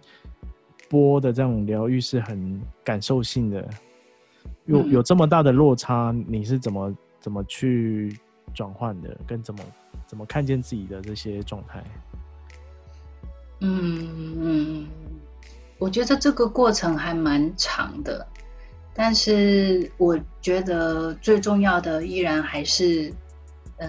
[0.88, 3.68] 波的这种疗愈是很感受性的，
[4.66, 8.16] 有有这么大的落差，你是怎么怎么去
[8.54, 9.16] 转换的？
[9.26, 9.60] 跟怎么
[10.06, 11.82] 怎么看见自己的这些状态？
[13.60, 14.88] 嗯嗯，
[15.78, 18.26] 我觉得这个过程还蛮长的，
[18.92, 23.12] 但是我觉得最重要的依然还是，
[23.78, 23.88] 呃，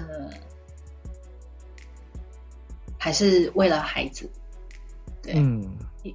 [2.98, 4.30] 还是为了孩子。
[5.22, 5.70] 对，嗯，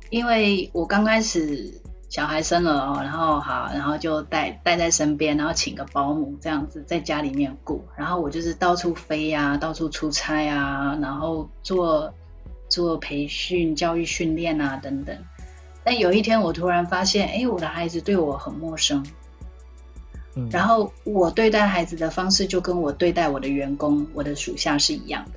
[0.08, 1.72] 因为我刚开始
[2.12, 12.12] 小孩生了哦，然后好，然后就带带在身边，然后请个保姆这样子在家里面顾，然后我就是到处飞呀，到处出差啊，然后做。
[12.68, 15.14] 做培训、教育训练啊，等等。
[15.84, 19.04] 但有一天，我突然发现，哎，我的孩子对我很陌生。
[20.34, 20.48] 嗯。
[20.50, 25.32] 然后我对待孩子的方式，就跟我对待我的员工、我的属下是一样的。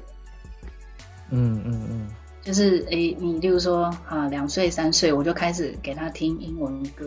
[1.32, 2.08] 嗯嗯嗯。
[2.46, 7.06] 就是，哎，你例如说，啊，两岁、三岁，我就开始给他听英文歌，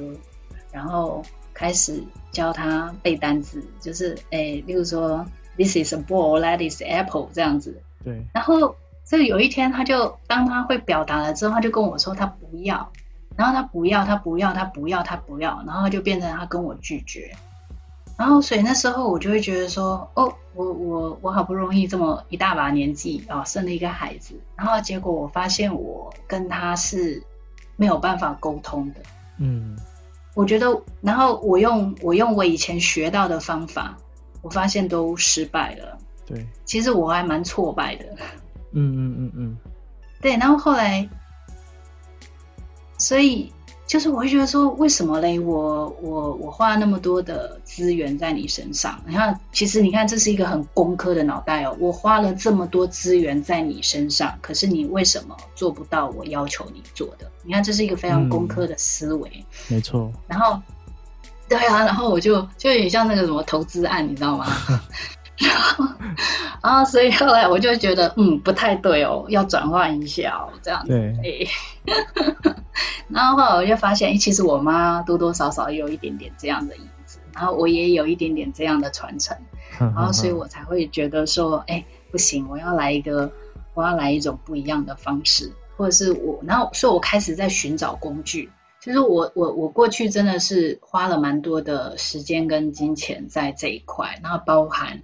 [0.70, 1.22] 然后
[1.54, 5.24] 开始教他背单词，就是，哎，例如说
[5.56, 7.80] ，This is a ball, that is apple，这样子。
[8.04, 8.22] 对。
[8.34, 8.76] 然后。
[9.10, 12.92] 这有一天，他就当他会表达了之后，他就跟我说他不要，
[13.38, 17.34] 然后他不要，他不要，他不要，他不要，然后他就变成他跟我拒绝。
[18.18, 27.22] 然后所以那时候我就会觉得说，哦，我我我好不容易这么一大把年纪啊，生了一个孩子，然后结果我发现我跟他是
[27.76, 29.00] 没有办法沟通的。
[29.38, 29.78] 嗯，
[30.34, 30.66] 我觉得，
[31.00, 33.96] 然后我用我用我以前学到的方法，
[34.42, 35.96] 我发现都失败了。
[36.26, 38.04] 对，其实我还蛮挫败的。
[38.74, 39.56] 嗯嗯嗯嗯，
[40.20, 41.08] 对，然后后来，
[42.98, 43.52] 所以
[43.88, 45.40] 就是我会觉得说，为什么嘞？
[45.40, 51.74] 我我我花那么多的资源在你身上，你看，其实你看，这是一个很工科的脑袋哦。
[51.80, 57.30] 我花了这么多资源在你身上，可是你为什么做不到我要求你做的？
[57.42, 59.30] 你看，这是一个非常工科的思维。
[59.70, 60.12] 嗯，没错。
[60.26, 60.60] 然后，
[61.48, 64.46] 对啊，然后我就就有点像那个什么投资案，你知道吗？
[65.46, 65.84] 然后，
[66.62, 70.88] 然后，所以后来我就觉得，嗯，不太对哦，要转换一下哦，这样子。
[71.22, 71.48] 对。
[73.08, 79.36] 然后后来我就发现，其实我妈多多少少也有一点点这样的影子，然后我也有一点点这样的传承，
[79.78, 83.30] 然后所以我才会觉得说，哎，不行，我要来一个，
[83.74, 88.50] 我要来一种不一样的方式，或者是我，然后所以我开始在寻找工具。
[88.80, 95.02] 就是我我我过去真的是花了蛮多的时间跟金钱在这一块，然后包含。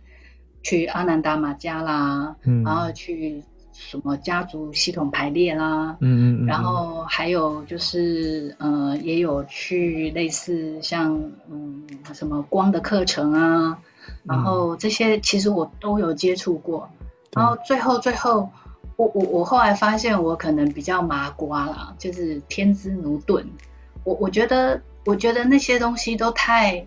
[0.64, 11.14] 去阿南达玛家啦，嗯，然后去什么家族系统排列啦，嗯嗯，然后还有就是呃，也有去类似像
[11.50, 13.78] 嗯什么光的课程啊，
[14.24, 16.88] 然后这些其实我都有接触过，
[17.32, 18.48] 然后最后最后
[18.96, 23.46] 我我我后来发现我可能比较麻瓜啦，就是天资奴钝，
[24.02, 26.86] 我我觉得我觉得那些东西都太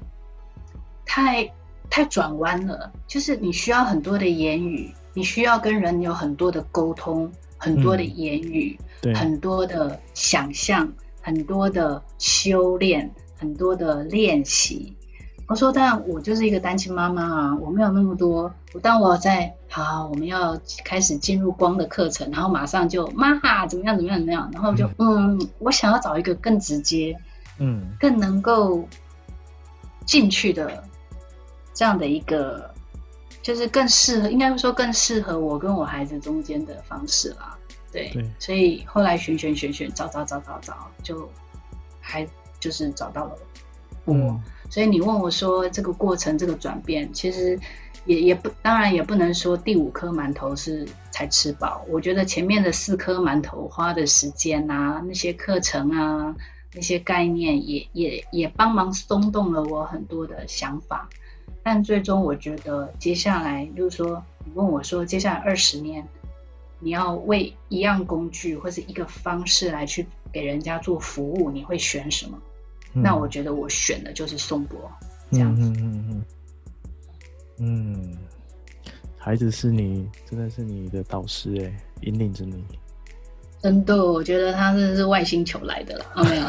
[1.05, 1.53] 太。
[1.89, 14.93] 太转弯了，就是你需要很多的言语，你需要跟人有很多的沟通，很多的言语，嗯、很多的想象，很多的修炼，很多的练习。
[15.47, 18.53] 我说，但我就是一个单亲妈妈啊，我没有那么多。
[18.81, 27.17] 但我在好，我们要开始进入光的课程，然后马上就妈哈，怎么样怎么样怎么样，然后就嗯，嗯，我想要找一个更直接，
[27.59, 28.85] 嗯，更能够
[30.05, 30.83] 进去的。
[31.77, 32.73] 这样的一个，
[33.43, 37.55] 就是更适合，应该说更适合我跟我孩子中间的方式啦。
[37.91, 41.29] 对，对，所以后来选选选选，找找找找找，就
[41.99, 42.27] 还
[42.59, 43.37] 就是找到了
[44.05, 44.15] 我。
[44.15, 47.59] 嗯，所以你问我说这个过程，这个转变，其实
[48.05, 51.85] 也也不，当然也不能说第五颗馒头是才吃饱。
[51.87, 56.35] 我觉得前面的四颗馒头花的时间啊，那些课程啊，
[56.73, 61.07] 那些概念也，也也也帮忙松动了我很多的想法。
[61.69, 66.01] 但最终，我觉得接下来，就是说，你问我说，接下来二十年，
[66.79, 72.39] 你要为一样工具或是一个方式来去给人家做服务，你会选什么？
[72.93, 74.89] 嗯、那我觉得我选的就是宋博
[75.29, 75.61] 这样子。
[75.61, 76.23] 嗯嗯嗯
[77.59, 78.17] 嗯，
[79.17, 81.69] 孩子是你，真的是你的导师哎，
[82.03, 82.63] 引领着你。
[83.61, 86.05] 真的，我觉得他真的是外星球来的了。
[86.23, 86.47] 没有。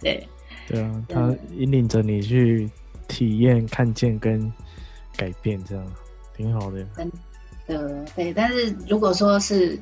[0.02, 0.28] 对。
[0.74, 2.70] 对啊，他引领着你去
[3.08, 4.52] 体验、看见跟
[5.16, 5.86] 改变，这样
[6.36, 6.84] 挺好的。
[6.96, 7.10] 真
[7.66, 8.32] 的，对。
[8.32, 9.78] 但是如果说是，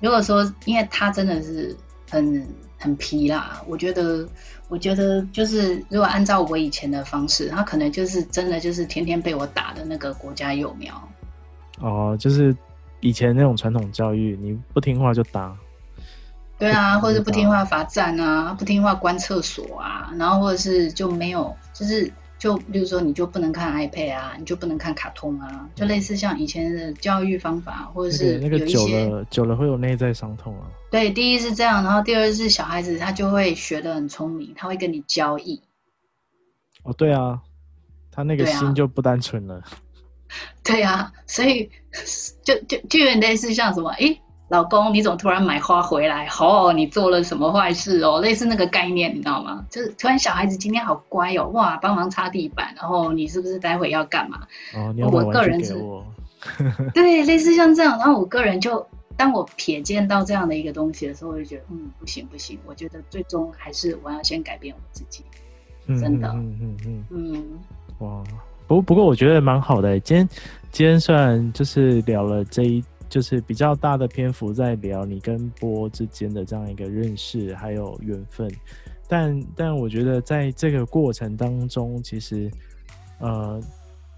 [0.00, 1.76] 如果说，因为他真的是
[2.10, 2.46] 很
[2.78, 4.28] 很皮啦，我觉得，
[4.68, 11.08] 我觉得就是，如果按照我以前的方式，他可能就是真的就是天天被我打的那个国家幼苗。
[11.80, 12.56] 哦，就是
[13.00, 15.56] 以前那种传统教育，你不听话就打。
[16.58, 30.66] 对啊，或者是不听话罚站啊，不听话关厕所啊，然后或者是就没有，就是就比如说你就不能看 iPad 啊，你就不能看卡通啊，就类似像以前的教育方法，或者是那个久了久了会有内在伤痛啊。
[30.90, 35.60] 对，第一是这样，然后第二是小孩子他就会学得很聪明，他会跟你交易。
[36.84, 37.40] 哦，对啊，
[38.10, 39.62] 他那个心就不单纯了。
[40.64, 41.70] 对啊，所以
[42.42, 46.28] 就就就有点类似像什么，诶老公，你怎么突然买花回来？
[46.40, 48.20] 哦，你做了什么坏事哦？
[48.20, 49.66] 类似那个概念，你知道吗？
[49.68, 54.42] 就是突然小孩子今天好乖哦，哇，帮忙擦地板，然后你是不是待会要干嘛？
[54.76, 55.74] 哦，你要我个人是，
[56.94, 57.98] 对，类似像这样。
[57.98, 65.24] 然后我个人就，当我瞥见到这样的一个东西的时候，我就觉得，嗯，不行不行，我觉得最终还是我要先改变我自己，
[65.88, 67.44] 真的，嗯嗯嗯嗯，
[67.98, 68.22] 哇，
[68.68, 69.98] 不不过我觉得蛮好的。
[69.98, 70.28] 今天
[70.70, 72.84] 今天虽然就是聊了这一。
[73.08, 78.50] 就是比较大的篇幅在聊你跟波之间的这样一个认识，还有缘分，
[79.08, 82.50] 但但我觉得在这个过程当中，其实
[83.20, 83.60] 呃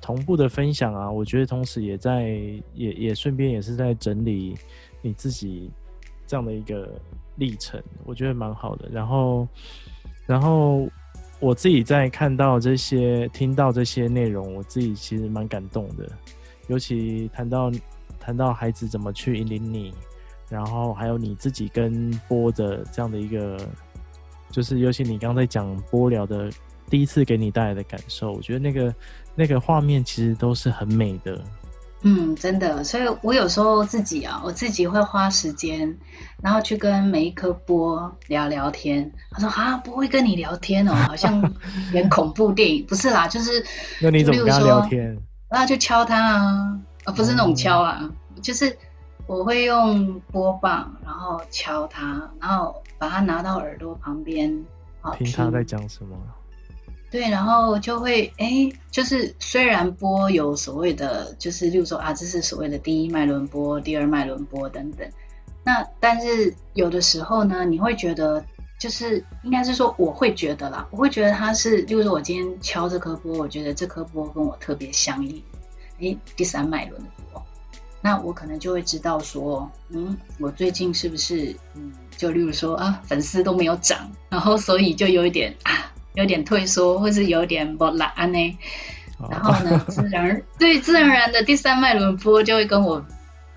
[0.00, 2.30] 同步的分享啊，我觉得同时也在
[2.72, 4.54] 也也顺便也是在整理
[5.02, 5.70] 你自己
[6.26, 6.98] 这样的一个
[7.36, 8.88] 历程，我觉得蛮好的。
[8.90, 9.46] 然后
[10.26, 10.88] 然后
[11.40, 16.10] 我自己在看到这些、听到这些内容，我自己其实蛮感动的，
[16.68, 17.70] 尤其谈到。
[18.28, 19.90] 谈到孩子怎么去引领你，
[20.50, 23.56] 然后还有你自己跟波的这样的一个，
[24.50, 26.50] 就是尤其你刚才讲波聊的
[26.90, 28.94] 第一次给你带来的感受，我觉得那个
[29.34, 31.42] 那个画面其实都是很美的，
[32.02, 35.96] 嗯，真的，所以我有时候自己啊，我自己会花时间，
[36.42, 39.10] 然后去跟每一颗波聊聊天。
[39.30, 41.42] 他说啊，不会跟你聊天哦，好像
[41.94, 43.64] 演恐怖电影， 不是啦，就是
[44.02, 45.18] 那你怎么跟他聊天？
[45.48, 48.76] 然后就敲他啊，啊，不是那种敲啊，嗯、就是
[49.26, 54.64] 我会用波棒，然后敲它，然后把它拿到耳朵旁边，
[55.00, 56.16] 好听他在讲什么。
[57.10, 65.08] 对，然后就会哎，就是虽然波有所谓的，就是例如说啊，这是所谓的第一脉轮波、第二脉轮波等等。
[65.64, 68.44] 那但是有的时候呢，你会觉得，
[68.78, 75.42] 就是应该是说，我会觉得啦，我会觉得它是，例如说我今天敲这颗波，我觉得这颗波跟我特别相应。
[76.00, 77.02] 哎，第三脉轮
[78.00, 85.92] 那我可能就会知道说，嗯，我最近是不是，嗯，就例如说啊，粉丝都没有涨，然后所以就有一点啊。
[86.14, 88.58] 有点退缩，或是有点不懒呢，
[89.30, 93.04] 然后呢，自然 对自然而然的第三脉轮波就会跟我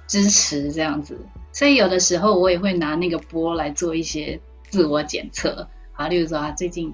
[0.06, 1.18] 支持这样子，
[1.52, 4.40] 所以有的时候我也会拿那个波来做一些
[4.70, 6.94] 自我检测啊，例如说啊，最近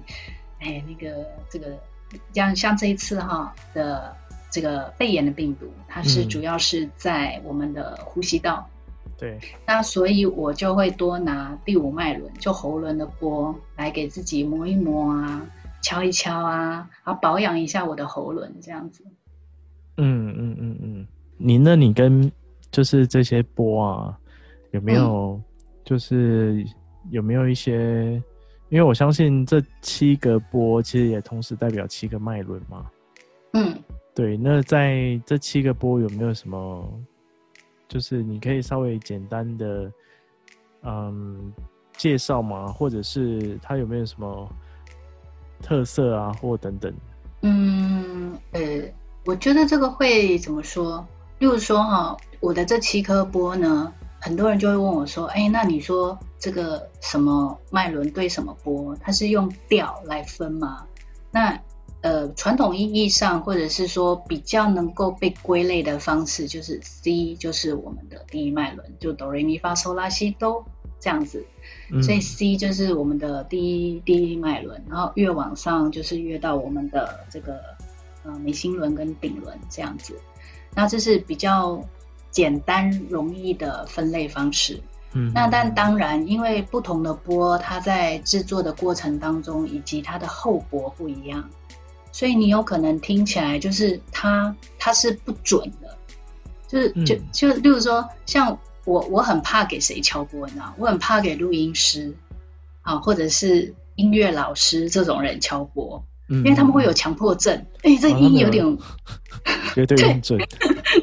[0.60, 1.78] 哎那个这个
[2.32, 4.16] 像像这一次哈的
[4.50, 8.64] 这个肺炎的病毒，它是主要是在我们的呼吸道。
[8.68, 8.74] 嗯
[9.18, 9.36] 对，
[9.66, 15.44] 那所以我就会多拿第五脉轮，就喉轮的波来给自己磨一磨啊，
[15.82, 19.02] 敲一敲啊，然后保养一下我的喉轮，这样子。
[19.96, 22.30] 嗯嗯嗯嗯，你那你跟
[22.70, 24.16] 就是这些波啊，
[24.70, 25.40] 有没有
[25.84, 26.64] 就是
[27.10, 27.76] 有没有一些？
[27.76, 28.22] 嗯、
[28.68, 32.86] 因为我相信这七个波其实也同时代表七个脉轮嘛。
[33.54, 33.76] 嗯，
[34.18, 36.92] 对，那在这七个波有没有什么？
[37.86, 39.92] 就是你可以稍微简单的，
[40.82, 41.52] 嗯，
[41.96, 42.66] 介绍吗？
[42.66, 44.52] 或者是它有没有什么
[45.62, 46.92] 特色啊，或等等？
[47.42, 48.60] 嗯，呃，
[49.24, 51.06] 我觉得这个会怎么说？
[51.38, 58.96] 例如说哈，我的这七颗波呢，很多人就会问我说：“哎，那你说这个什么脉轮对什么波？
[59.00, 60.84] 它是用调来分吗？”
[61.30, 61.56] 那
[62.00, 70.64] 呃，传统意义上，或者是说比较能够被归类的方式，就是 C 就是我们的第一脉轮，就哆来咪发嗦拉西哆
[71.00, 71.44] 这样子，
[71.90, 73.58] 嗯、所以 C 就是我们的第
[73.90, 77.60] 一第一脉轮，然后越往上就是越到我们的这个
[78.22, 80.14] 呃眉心轮跟顶轮这样子，
[80.76, 81.84] 那这是比较
[82.30, 84.80] 简单容易的分类方式。
[85.14, 91.48] 嗯，那但当然，因为不同的波，它在制作的过程当中，以及它的厚薄不一样。
[92.18, 95.96] 所以你有可能听起来就是它，它是不准的，
[96.66, 102.12] 就是就就，例如说，像我，我很怕给谁敲钵，你知道，我很怕给录音师
[102.82, 108.64] 啊，或者是音乐老师这种人敲钵，嗯，因为他们会有强迫症，哎，这音有点
[109.76, 110.40] 绝对音准。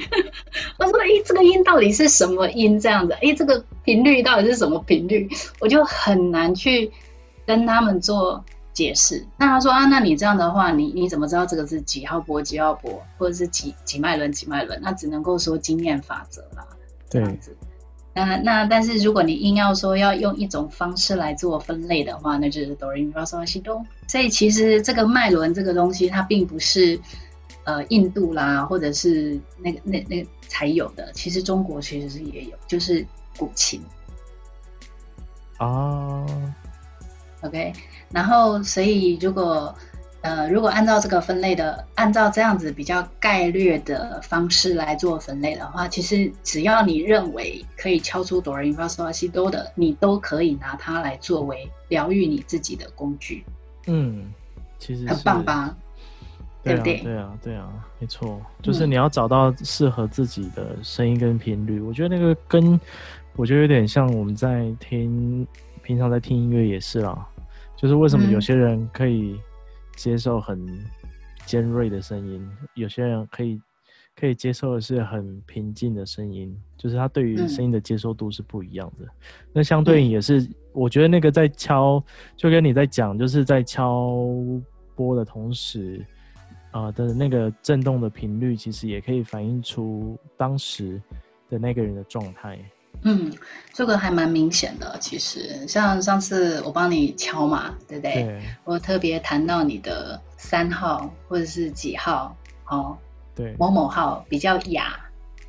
[0.78, 2.78] 我说，哎，这个音到底是什么音？
[2.78, 5.30] 这样子，哎，这个频率到底是什么频率？
[5.62, 6.92] 我就很难去
[7.46, 8.44] 跟他们做。
[8.76, 14.78] 解释，那他说啊，那你这样的话，你你怎么知道这个是几号波几号波，或者是几几脉轮几脉轮？
[14.84, 16.68] 那只能够说经验法则啦，
[17.10, 17.56] 这样子。
[18.14, 23.82] 那那但是如果你硬要说要用一种方式来做分类的话，那就是哆来咪发嗦拉西哆。
[24.10, 27.00] 所以其实这个脉轮这个东西，它并不是
[27.64, 31.10] 呃印度啦，或者是那个那那个才有的。
[31.14, 33.08] 其实中国其实是也有，就是
[33.38, 33.82] 古琴。
[35.60, 36.26] 哦。
[37.42, 37.74] OK，
[38.12, 39.74] 然后所以如果
[40.22, 53.44] 呃如果按照这个分类的，按照这样子比较概略的方式来做分类的话，其实只要你认为可以敲出哆来咪发嗦拉西哆的，你都可以拿它来作为疗愈你自己的工具。
[53.88, 54.34] 嗯，
[54.80, 55.76] 其实很棒吧？
[56.64, 56.98] 对啊，对不对？
[57.04, 57.70] 对啊，对啊，
[58.00, 61.80] 没错，就是你要找到适合自己的声音跟频率。
[61.80, 62.80] 嗯，我觉得那个跟
[63.36, 65.46] 我觉得有点像我们在听
[65.86, 67.30] 平常在听音乐也是啦。
[67.78, 69.40] 就是为什么有些人可以
[69.96, 70.66] 接受很
[71.46, 73.62] 尖锐的声音，嗯、有些人可以
[74.20, 79.06] 可以接受的是很平静的声音，就是他对于声音的接受度是不一样的。
[79.06, 79.12] 嗯、
[79.54, 82.04] 那相对应也是，嗯、我觉得那个在敲，
[82.36, 84.26] 就跟你在讲，就是在敲
[84.96, 86.04] 波的同时，
[86.72, 91.00] 啊、呃、的那个震动的频率，其实也可以反映出当时
[91.50, 92.58] 的那个人的状态。
[93.04, 93.34] 嗯，
[93.74, 94.98] 这个还蛮明显的。
[95.00, 98.24] 其实，像上次我帮你敲嘛，对不对？
[98.24, 98.42] 对。
[98.64, 102.36] 我特别谈到你的三号或者是几号，
[102.66, 102.98] 哦，
[103.36, 105.00] 对，某某号比较哑，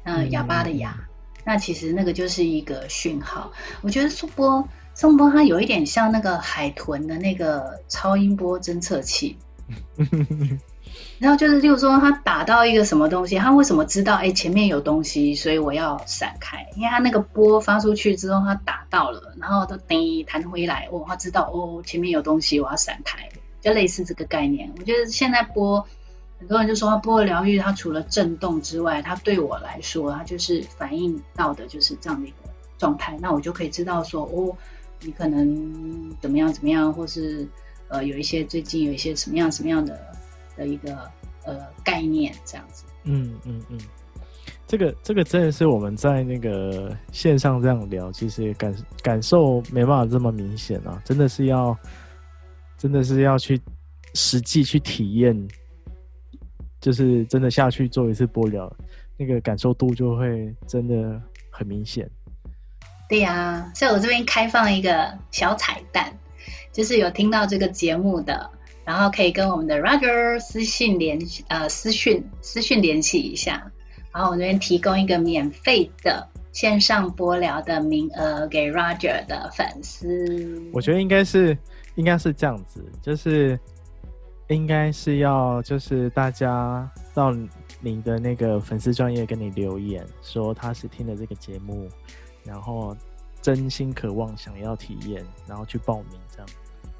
[0.04, 1.04] 嗯，哑巴的哑，嗯、
[1.44, 3.52] 那其实那个就是一个讯号。
[3.82, 9.36] 我觉得颂钵，颂钵它有一点像那个海豚的那个超音波侦测器。
[11.18, 14.16] 然后就是，例如说他打到一个什么东西，他为什么知道？
[14.16, 16.66] 哎，前面有东西，所以我要闪开。
[16.76, 23.26] 因为他那个波发出去之后，他打到了，然后都噔弹回来，哦，他知道哦，前面有东西，我要闪开，
[23.62, 24.70] 就类似这个概念。
[24.78, 25.86] 我觉得现在波，
[26.38, 32.36] 很多人就说波疗愈，它除了震动之外，它对我来说，它就是反映到的就是这样的一个
[32.76, 33.16] 状态。
[33.22, 34.54] 那我就可以知道说，哦，
[35.00, 37.48] 你可能怎么样怎么样，或是
[37.88, 39.98] 呃，有一些最近有一些什么样什么样的。
[40.56, 41.10] 的一个
[41.44, 42.84] 呃概念，这样子。
[43.04, 43.78] 嗯嗯嗯，
[44.66, 51.76] 这个这个真的是我们在那个线上这样聊，其实感感受没办法这么明显啊，真的是要
[52.76, 53.60] 真的是要去
[54.14, 55.48] 实际去体验，
[56.80, 58.70] 就是真的下去做一次播聊，
[59.16, 62.10] 那个感受度就会真的很明显。
[63.08, 66.12] 对呀、啊，所以我这边开放一个小彩蛋，
[66.72, 68.50] 就是有听到这个节目的。
[68.86, 71.18] 然后可以跟我们的 Roger 私信联，
[71.48, 73.70] 呃，私讯私讯联系一下。
[74.12, 80.70] 然后我这边提供一个免费的线上播聊的名额给 Roger 的粉丝。
[80.72, 81.58] 我觉得应该是
[81.96, 83.58] 应该是这样子，就是
[84.48, 87.34] 应该是要就是大家到
[87.80, 91.88] 你的那个粉丝专业跟你留言，说他是听了这个节目，
[92.44, 92.96] 然后
[93.42, 96.18] 真心渴望想要体验，然后去报名。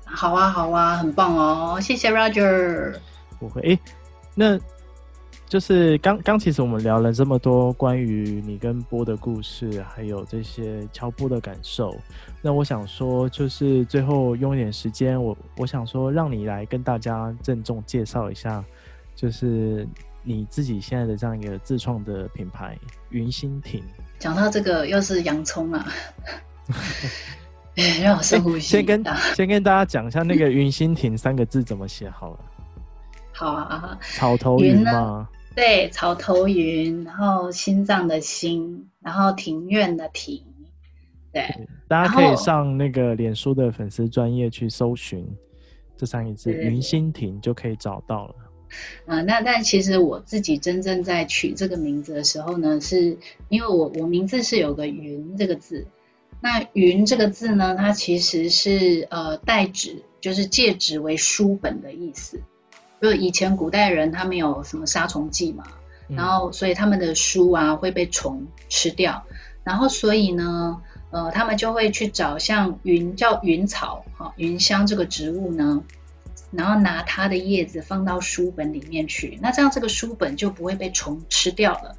[0.07, 1.79] 好啊，好啊，很棒哦！
[1.81, 2.95] 谢谢 Roger。
[3.39, 3.79] 不会，诶，
[4.35, 4.59] 那
[5.47, 11.95] 就是刚刚其实我们聊了这么多关于你跟波的故事，还有这些敲波的感受。
[12.41, 18.65] 那我想说，就是最后用一点时间，我我想说，让你来跟大家郑重介绍一下，
[19.15, 19.87] 就是
[20.23, 22.79] 你自己现在的这样一个自创的品牌
[23.11, 23.83] “云心亭”。
[24.19, 25.87] 讲到这个，又是洋葱啊。
[28.03, 28.61] 让我深呼吸。
[28.61, 29.05] 先跟
[29.37, 32.39] 先跟大家讲一下那个“云心亭”三个字怎么写好了。
[33.33, 35.29] 好啊，草头云吗？
[35.55, 40.43] 对，草头云，然后心脏的心，然后庭院的庭。
[41.33, 45.27] 对，对大家可以上那个脸书的粉丝专业去搜寻
[45.99, 48.35] 这三个字“云心亭”，就可以找到了。
[49.05, 53.17] 啊、呃，那但其实我自己真正在取这个名字的时候呢，是
[53.51, 55.87] 因为我我名字是有个“云”这个字。
[56.47, 62.41] 那“云”这个字呢，它其实是呃代指，就是借指为书本的意思。
[63.03, 65.65] 就以前古代人他们有什么杀虫剂嘛，
[66.09, 69.25] 嗯、然后所以他们的书啊会被虫吃掉，
[69.65, 70.81] 然后所以呢，
[71.11, 75.83] 呃，他们就会去找像云叫云草哈、云香这个植物呢，
[76.53, 81.97] 然后拿它的叶子放到书本里面去，那这样这个书本就不会被虫吃掉了。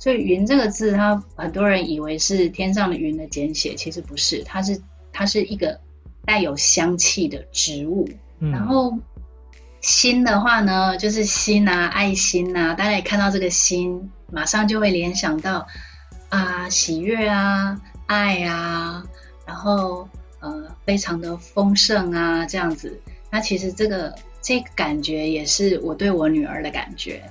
[0.00, 4.80] 所以“云”这个字，它很多人以为是天上的云的简写，其实不是，它是
[5.12, 5.78] 它是一个
[6.24, 8.08] 带有香气的植物。
[8.38, 8.96] 嗯、然后
[9.82, 15.66] “心”的话呢，就是心啊，爱心啊，大家也看到这个“心”，马上就会联想到
[16.30, 19.04] 啊，喜悦啊，爱啊，
[19.46, 20.08] 然后
[20.40, 22.98] 呃，非常的丰盛啊，这样子。
[23.30, 27.22] 那其实这个这个感觉也是我对我女儿的感觉。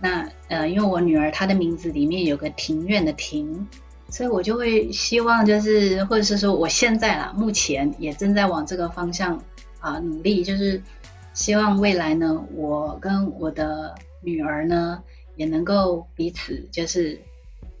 [0.00, 3.66] 那呃，因为我女儿她的名字里面有个庭院的庭，
[4.10, 9.42] 所以我就会希望就是，或者是说我现在啦，目前也正在往这个方向
[9.80, 10.82] 啊努力，就是
[11.32, 15.02] 希望未来呢，我跟我的女儿呢
[15.36, 17.18] 也能够彼此就是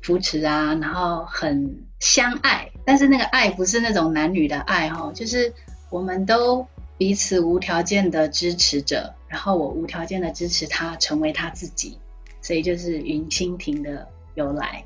[0.00, 5.52] 扶持啊，然后很相爱，但是那个爱不是那种男女的爱哈，就是
[5.90, 11.98] 我们都彼此无条件的支持着，然后我无条件的支持她成为她自己。
[12.44, 14.84] 所以就是云蜻蜓的由来，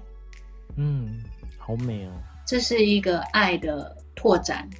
[0.77, 1.19] 嗯，
[1.59, 2.13] 好美哦。
[2.47, 4.71] 这是一个爱的拓展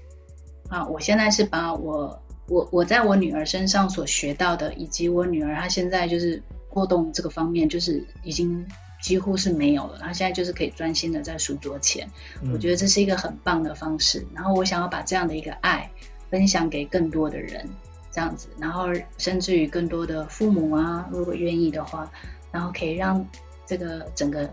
[0.69, 0.87] 啊！
[0.87, 8.65] 我现在是把我我我在我女儿身上所学到的，以及我女儿她现在就是过动这个方面，就是已经
[9.03, 9.99] 几乎是没有了。
[9.99, 12.09] 她现在就是可以专心的在书桌前，
[12.43, 14.25] 嗯，我觉得这是一个很棒的方式。
[14.33, 15.91] 然后我想要把这样的一个爱
[16.31, 17.69] 分享给更多的人，
[18.13, 18.87] 这样子，然后
[19.19, 22.09] 甚至于更多的父母啊，如果愿意的话。
[22.51, 23.25] 然后可以让
[23.67, 24.49] 这个整个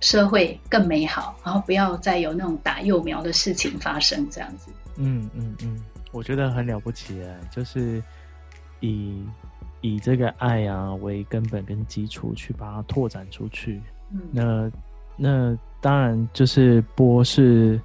[0.00, 4.72] 社会更美好，然后不要再有那种打幼苗的事情发生，这样子。
[4.96, 5.80] 嗯嗯嗯，
[6.12, 8.02] 我觉得很了不起哎，就是
[8.80, 9.24] 以
[9.80, 13.80] 以这个爱啊为根本跟基础去把它拓展出去。
[14.10, 14.70] 嗯，那
[15.16, 17.80] 那当然就是播是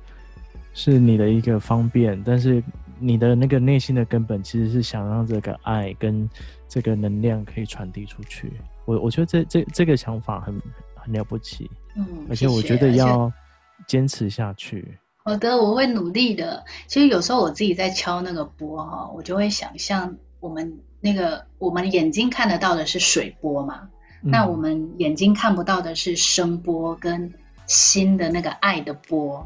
[0.73, 2.63] 是你的一个方便，但是
[2.99, 6.29] 你的那个内心的根本其实是想让这个爱跟
[6.67, 8.51] 这个能量可以传递出去。
[8.87, 10.59] 我我觉得这这这个想法很
[10.95, 13.31] 很了不起，嗯，而且我觉得要
[13.85, 14.97] 坚持下去。
[15.25, 16.63] 好的，我会努力的。
[16.87, 23.89] 其实有时候我自己在敲那个波哈，我就会想象我们那个我们眼睛看得到的是水波嘛，
[24.23, 27.33] 嗯、那我们眼睛看不到的是声波跟
[27.65, 29.45] 心的那个爱的波。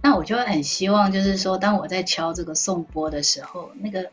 [0.00, 4.08] 那我就会很希望，就是说，当我在敲这个颂波的时候，那个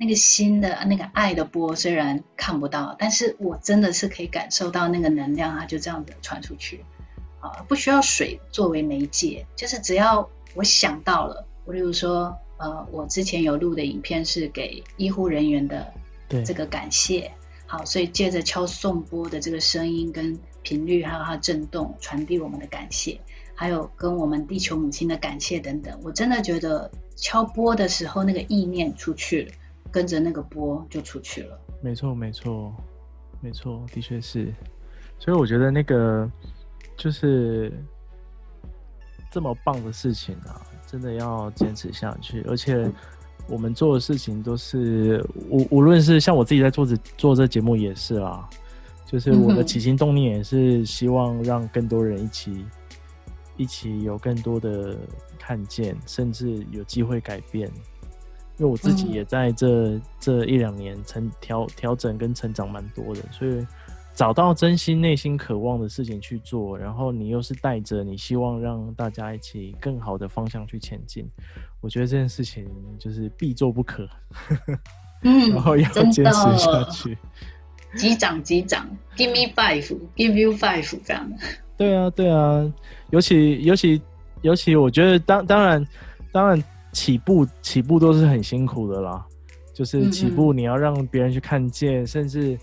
[0.00, 6.82] 那个心的那个爱的波，虽然看不到，但是我真的是可以感受到那个能量，它就这样子传出去。
[7.40, 15.92] 啊，不需要水作为媒介，就是只要我想到了，我例如说，呃，我之前有录的影片是给医护人员的
[16.46, 17.30] 这个感谢，
[17.66, 23.20] 好，所以借着敲送波的这个声音跟频率，还有它震动，传递我们的感谢。
[23.54, 29.52] 还有跟我们地球母亲的感谢等等，我真的觉得敲波的时候，那个意念出去了，
[29.90, 31.58] 跟着那个波就出去了。
[31.82, 32.74] 没错，没错，
[33.40, 34.52] 没错，的确是。
[35.18, 36.30] 所以我觉得那个
[36.96, 37.72] 就是
[39.30, 42.42] 这么棒的事情啊，真的要坚持下去。
[42.48, 42.90] 而且
[43.48, 48.48] 我们做的事情都是无无论是像我自己在做这做这节目也是啦，
[49.06, 52.64] 就是我的 起心动念也是希望让更多人一起。
[53.56, 54.96] 一起有更多的
[55.38, 57.70] 看见，甚至有机会改变。
[58.60, 63.66] 因为我自己也在这、嗯、这一两年成调调整跟成长蛮多的，所以
[64.14, 71.26] 找到真心内心渴望的事情去做，然后你又是带着你希望让大家一起更好的方向去前进，
[71.80, 74.06] 我觉得这件事情就是必做不可。
[75.24, 77.16] 嗯，然后要坚持下去。
[77.96, 78.86] 击掌击掌
[79.16, 81.36] ，Give me five，Give you five，这样的。
[81.78, 82.70] 对啊，对啊，
[83.08, 84.02] 尤其尤其
[84.42, 85.86] 尤其，我觉得当当然
[86.30, 86.62] 当然
[86.92, 89.24] 起步起步都是很辛苦的啦，
[89.72, 92.58] 就是起步你要让别人去看见，嗯嗯，甚至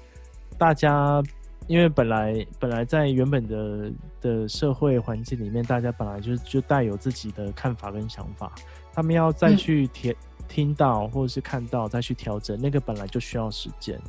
[0.58, 1.22] 大家
[1.68, 8.54] 因为本来本来在原本的的社会环境里面，大家本来就就带有自己的看法跟想法，
[8.94, 10.16] 他们要再去听、嗯、
[10.48, 14.00] 听到或者是看到再去调整，那个本来就需要时间，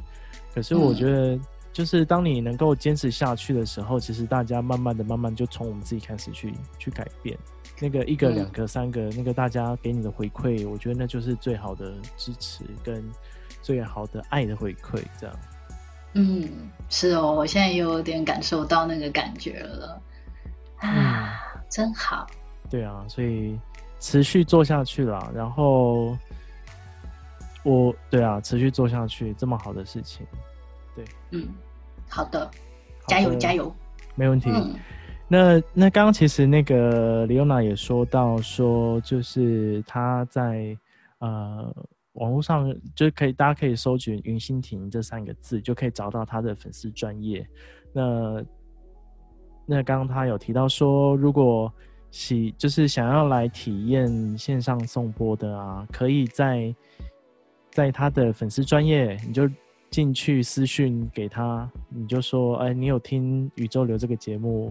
[0.54, 1.34] 可是我觉得。
[1.36, 1.40] 嗯
[1.70, 7.38] 就是当你能够坚持下去的时候，其实大家慢慢的、慢慢就从我们自己开始去去改变。
[7.80, 13.04] 那个一个、两个、三个，那个大家给你的回馈，我觉得那就是最好的支持跟
[13.62, 15.02] 最好的爱的回馈。
[15.20, 15.36] 这样。
[16.14, 20.02] 嗯，是哦，我现在有点感受到那个感觉了。
[20.78, 22.26] 啊，嗯、真好。
[22.70, 23.58] 对啊，所以
[24.00, 25.30] 持续做下去啦。
[25.34, 26.16] 然后
[27.62, 30.26] 我，对啊，持续做下去，这么好的事情。
[30.94, 31.48] 对，嗯。
[32.10, 32.50] 好的，
[33.06, 33.70] 加油加油，
[34.14, 34.48] 没问题。
[34.50, 34.74] 嗯、
[35.28, 40.76] 那那刚刚其实那个李欧娜也说到说，就是他在
[41.18, 41.72] 呃
[42.14, 47.46] 网络上就可以，大家可以搜寻“云心婷”这三个字，就可以找到他的粉丝专业。
[47.92, 48.44] 那
[49.66, 51.72] 那刚刚他有提到说，如果
[52.10, 56.74] 喜就是想要来体验线上颂钵的啊，可以在
[57.70, 59.48] 在他的粉丝专业，你就。
[59.90, 64.70] 进去私讯给他，你就说，哎，你有听宇宙流这个节目，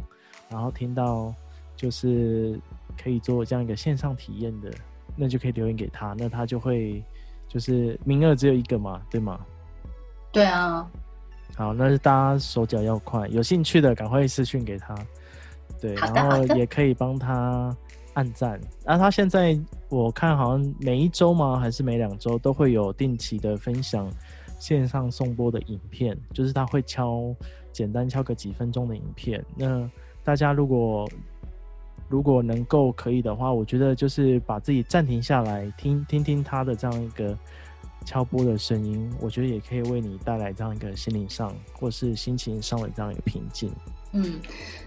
[0.49, 1.33] 然后听到
[1.75, 2.59] 就是
[3.01, 4.71] 可以做这样一个线上体验的，
[5.15, 7.03] 那就可以留言给他，那他就会
[7.47, 9.39] 就是名额只有一个嘛，对吗？
[10.31, 10.89] 对啊。
[11.55, 14.95] 好，那是大家手脚要快，有兴趣的赶快私讯给他，
[15.81, 17.75] 对，然后也可以帮他
[18.13, 18.59] 按赞。
[18.85, 19.57] 那他现在
[19.89, 21.59] 我看好像每一周吗？
[21.59, 24.09] 还是每两周都会有定期的分享。
[24.59, 27.31] 线上送播的影片，就是他会敲，
[27.71, 29.45] 简单敲个几分钟的影片。
[29.55, 29.87] 那
[30.27, 31.09] 大家如果
[32.09, 37.33] 如果能够可以的话，我觉得就是把自己暂停下来，听听听他的这样一个
[38.03, 43.71] 敲钵的声音，我觉得也可以为你带来这样一个心灵上或是心情上的这样一个平静。
[44.11, 44.37] 嗯，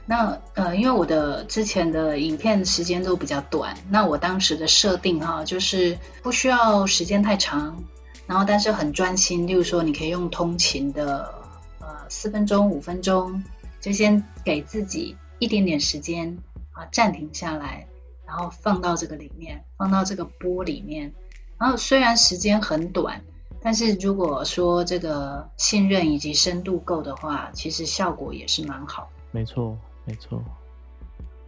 [0.04, 7.82] 那呃，因为我的之前的影片时间都比较短，那我当时的设定哈，就是不需要时间太长。
[8.26, 9.46] 然后，但是很专心。
[9.46, 11.34] 例如说，你可以用通勤的，
[11.80, 13.42] 呃，四分钟、五分钟，
[13.80, 16.38] 就先给自己一点点时间
[16.70, 17.84] 啊，暂停下来，
[18.24, 21.12] 然后放到这个里面，放到这个波里面。
[21.58, 23.20] 然后虽然时间很短，
[23.60, 29.10] 但是如果说这个信任以及深度够的话，其实效果也是蛮好。
[29.32, 30.40] 没错，没错。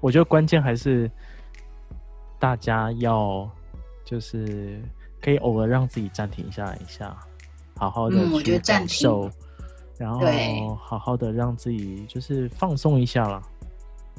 [0.00, 1.08] 我觉得关键还是
[2.40, 3.48] 大家要
[4.04, 4.82] 就是。
[5.24, 7.16] 可以偶尔让自己暂停下来一下，
[7.76, 9.32] 好好的去感受，嗯、
[9.98, 13.40] 然后好好的让自己就是放松一下啦，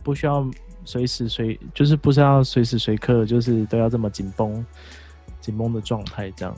[0.04, 0.45] 不需要
[0.86, 4.66] 随时随就是不需要随时随刻就是都要这么紧绷
[5.39, 6.56] 紧绷的状态这样。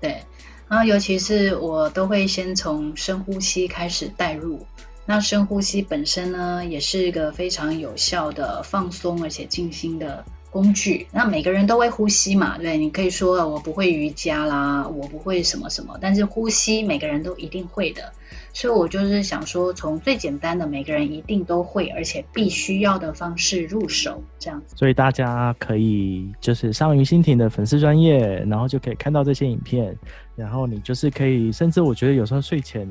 [0.00, 0.22] 对，
[0.68, 4.66] 然后尤其是我都会先从深呼吸开始带入，
[5.06, 10.24] 那深呼吸本身呢也是一个非常有效的放松而且静心的
[10.58, 11.06] 工具。
[11.12, 18.12] 那每个人都会呼吸嘛，对，你可以说我不会瑜伽啦，我不会什么什么，但是呼吸每个人都一定会的。
[18.52, 24.74] 所以我就是想说，从最简单的每个人一定都会，而且必须要的方式入手，这样子。
[24.76, 29.96] 所以大家可以就是上于心婷的粉丝专业，然后就可以看到这些影片，
[30.34, 32.88] 然后你就是可以，甚至我觉得有时候睡前。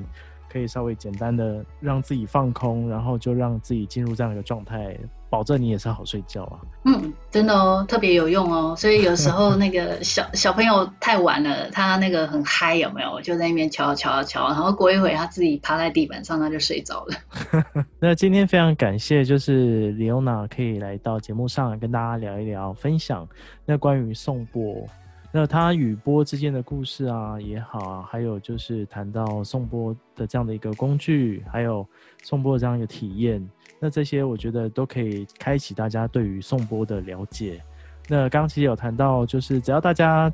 [0.49, 4.97] 可以稍微简单的让自己放空，然后就让自己进入这样一个状态，
[5.29, 6.59] 保证你也是好睡觉啊。
[6.85, 8.75] 嗯，真的哦，特别有用哦。
[8.77, 13.11] 所以有时候那个小 小朋友太晚了，他那个很嗨，有没有？
[13.11, 17.85] 我就在那边敲敲敲，然后过一会他自己趴在地板上，他就睡着了。
[17.99, 23.27] 那今天非常感谢，就是 Leona 可以来到节目上跟大家聊一聊，分享
[23.65, 24.87] 那关于颂钵。
[25.29, 31.85] 那他与钵之间的故事啊也好啊，还有就是谈到颂钵的这样的一个工具，还有
[32.23, 33.45] 颂钵的这样一个体验，
[33.79, 37.61] 那这些我觉得都可以开启大家对于颂钵的了解。
[38.07, 40.31] 那刚其实有谈到，就是只要大家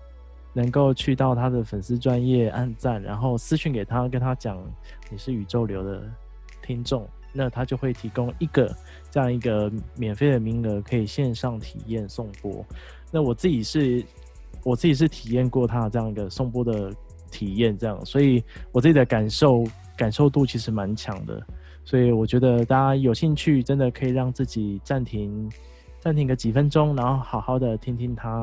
[0.53, 4.57] 能够去到他的粉丝专业按赞，然后私讯给他，跟他讲
[5.09, 6.03] 你是宇宙流的
[6.61, 8.73] 听众，那他就会提供一个
[9.09, 12.65] 这样一个免费的名额，可以线上体验颂钵。
[13.11, 14.03] 那我自己是。
[14.65, 16.89] 我自己是体验过他这样一个颂钵的
[17.29, 18.41] 体验，这样，所以
[18.71, 19.65] 我自己的感受
[19.97, 21.45] 感受度其实蛮强的，
[21.85, 25.51] 所以我觉得大家有兴趣，真的可以让自己暂停
[25.99, 28.41] 暂停个几分钟，然后好好的听听他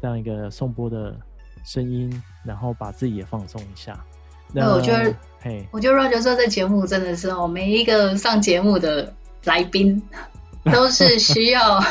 [0.00, 1.16] 这样一个颂钵的
[1.64, 3.98] 声音，然后把自己也放松一下。
[4.52, 10.02] 那我觉得，嘿，我觉得 Roger 说这节目真的是哦，每一个上节目的来宾
[10.72, 11.82] 都是需要。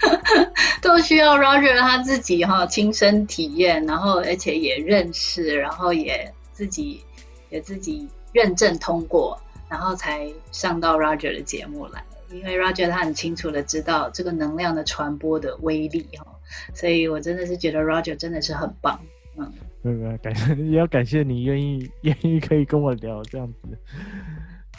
[0.80, 7.02] 都需要 Roger 他自己哈亲身体验，然后而且也认识，然后也自己
[7.50, 9.38] 也自己认证通过，
[9.68, 12.02] 然后才上到 Roger 的节目来。
[12.30, 16.26] 因为 Roger 他很清楚的知道这个能量的传播的威力哈，
[16.74, 19.00] 所以我真的是觉得 Roger 真的是很棒。
[19.36, 19.52] 嗯，
[19.82, 23.60] 没有，感谢 也要感谢你愿意愿意可以跟我聊这样子。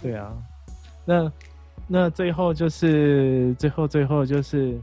[0.01, 0.31] 对啊，
[1.05, 1.31] 那
[1.87, 4.79] 那最后就是最后最后就是。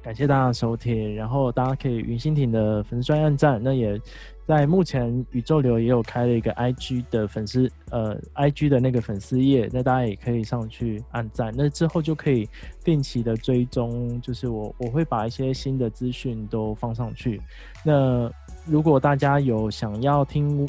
[0.00, 4.00] 感谢大家的收听，然后大家可以云心婷的粉丝专页按赞，那也
[4.48, 12.48] 在目前宇宙流也有开了一个 IG 的粉丝呃 IG 的那个粉丝页，那大家也可以上去按赞，那之后就可以
[12.82, 17.42] 定期的追踪，就是我我会把一些新的资讯都放上去。
[17.84, 18.32] 那
[18.64, 20.66] 如果大家有想要听。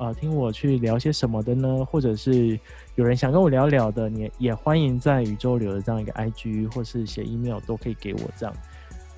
[0.00, 1.84] 啊、呃，听我去聊些什么的呢？
[1.84, 2.58] 或者是
[2.94, 8.56] 有人想跟我聊聊的，你也欢迎在宇宙流的这样一个 IG，或是写 email 都可以给我这样。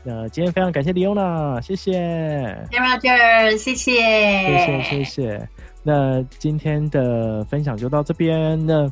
[0.05, 2.67] 那今天非常感谢 Leona，谢谢。
[2.73, 5.49] Roger，谢谢，谢谢，谢谢。
[5.83, 8.91] 那今天的分享就到这边，那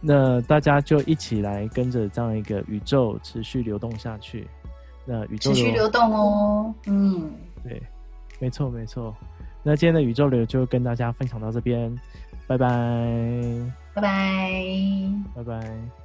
[0.00, 4.46] 那大家就一起来跟着这样一个宇宙持续流动下去。
[5.04, 7.32] 那宇宙持续流动哦，嗯，
[7.64, 7.82] 对，
[8.38, 9.14] 没错，没错。
[9.62, 11.94] 那今天的宇宙流就跟大家分享到这边，
[12.46, 12.68] 拜拜，
[13.94, 14.52] 拜拜，
[15.34, 15.99] 拜拜。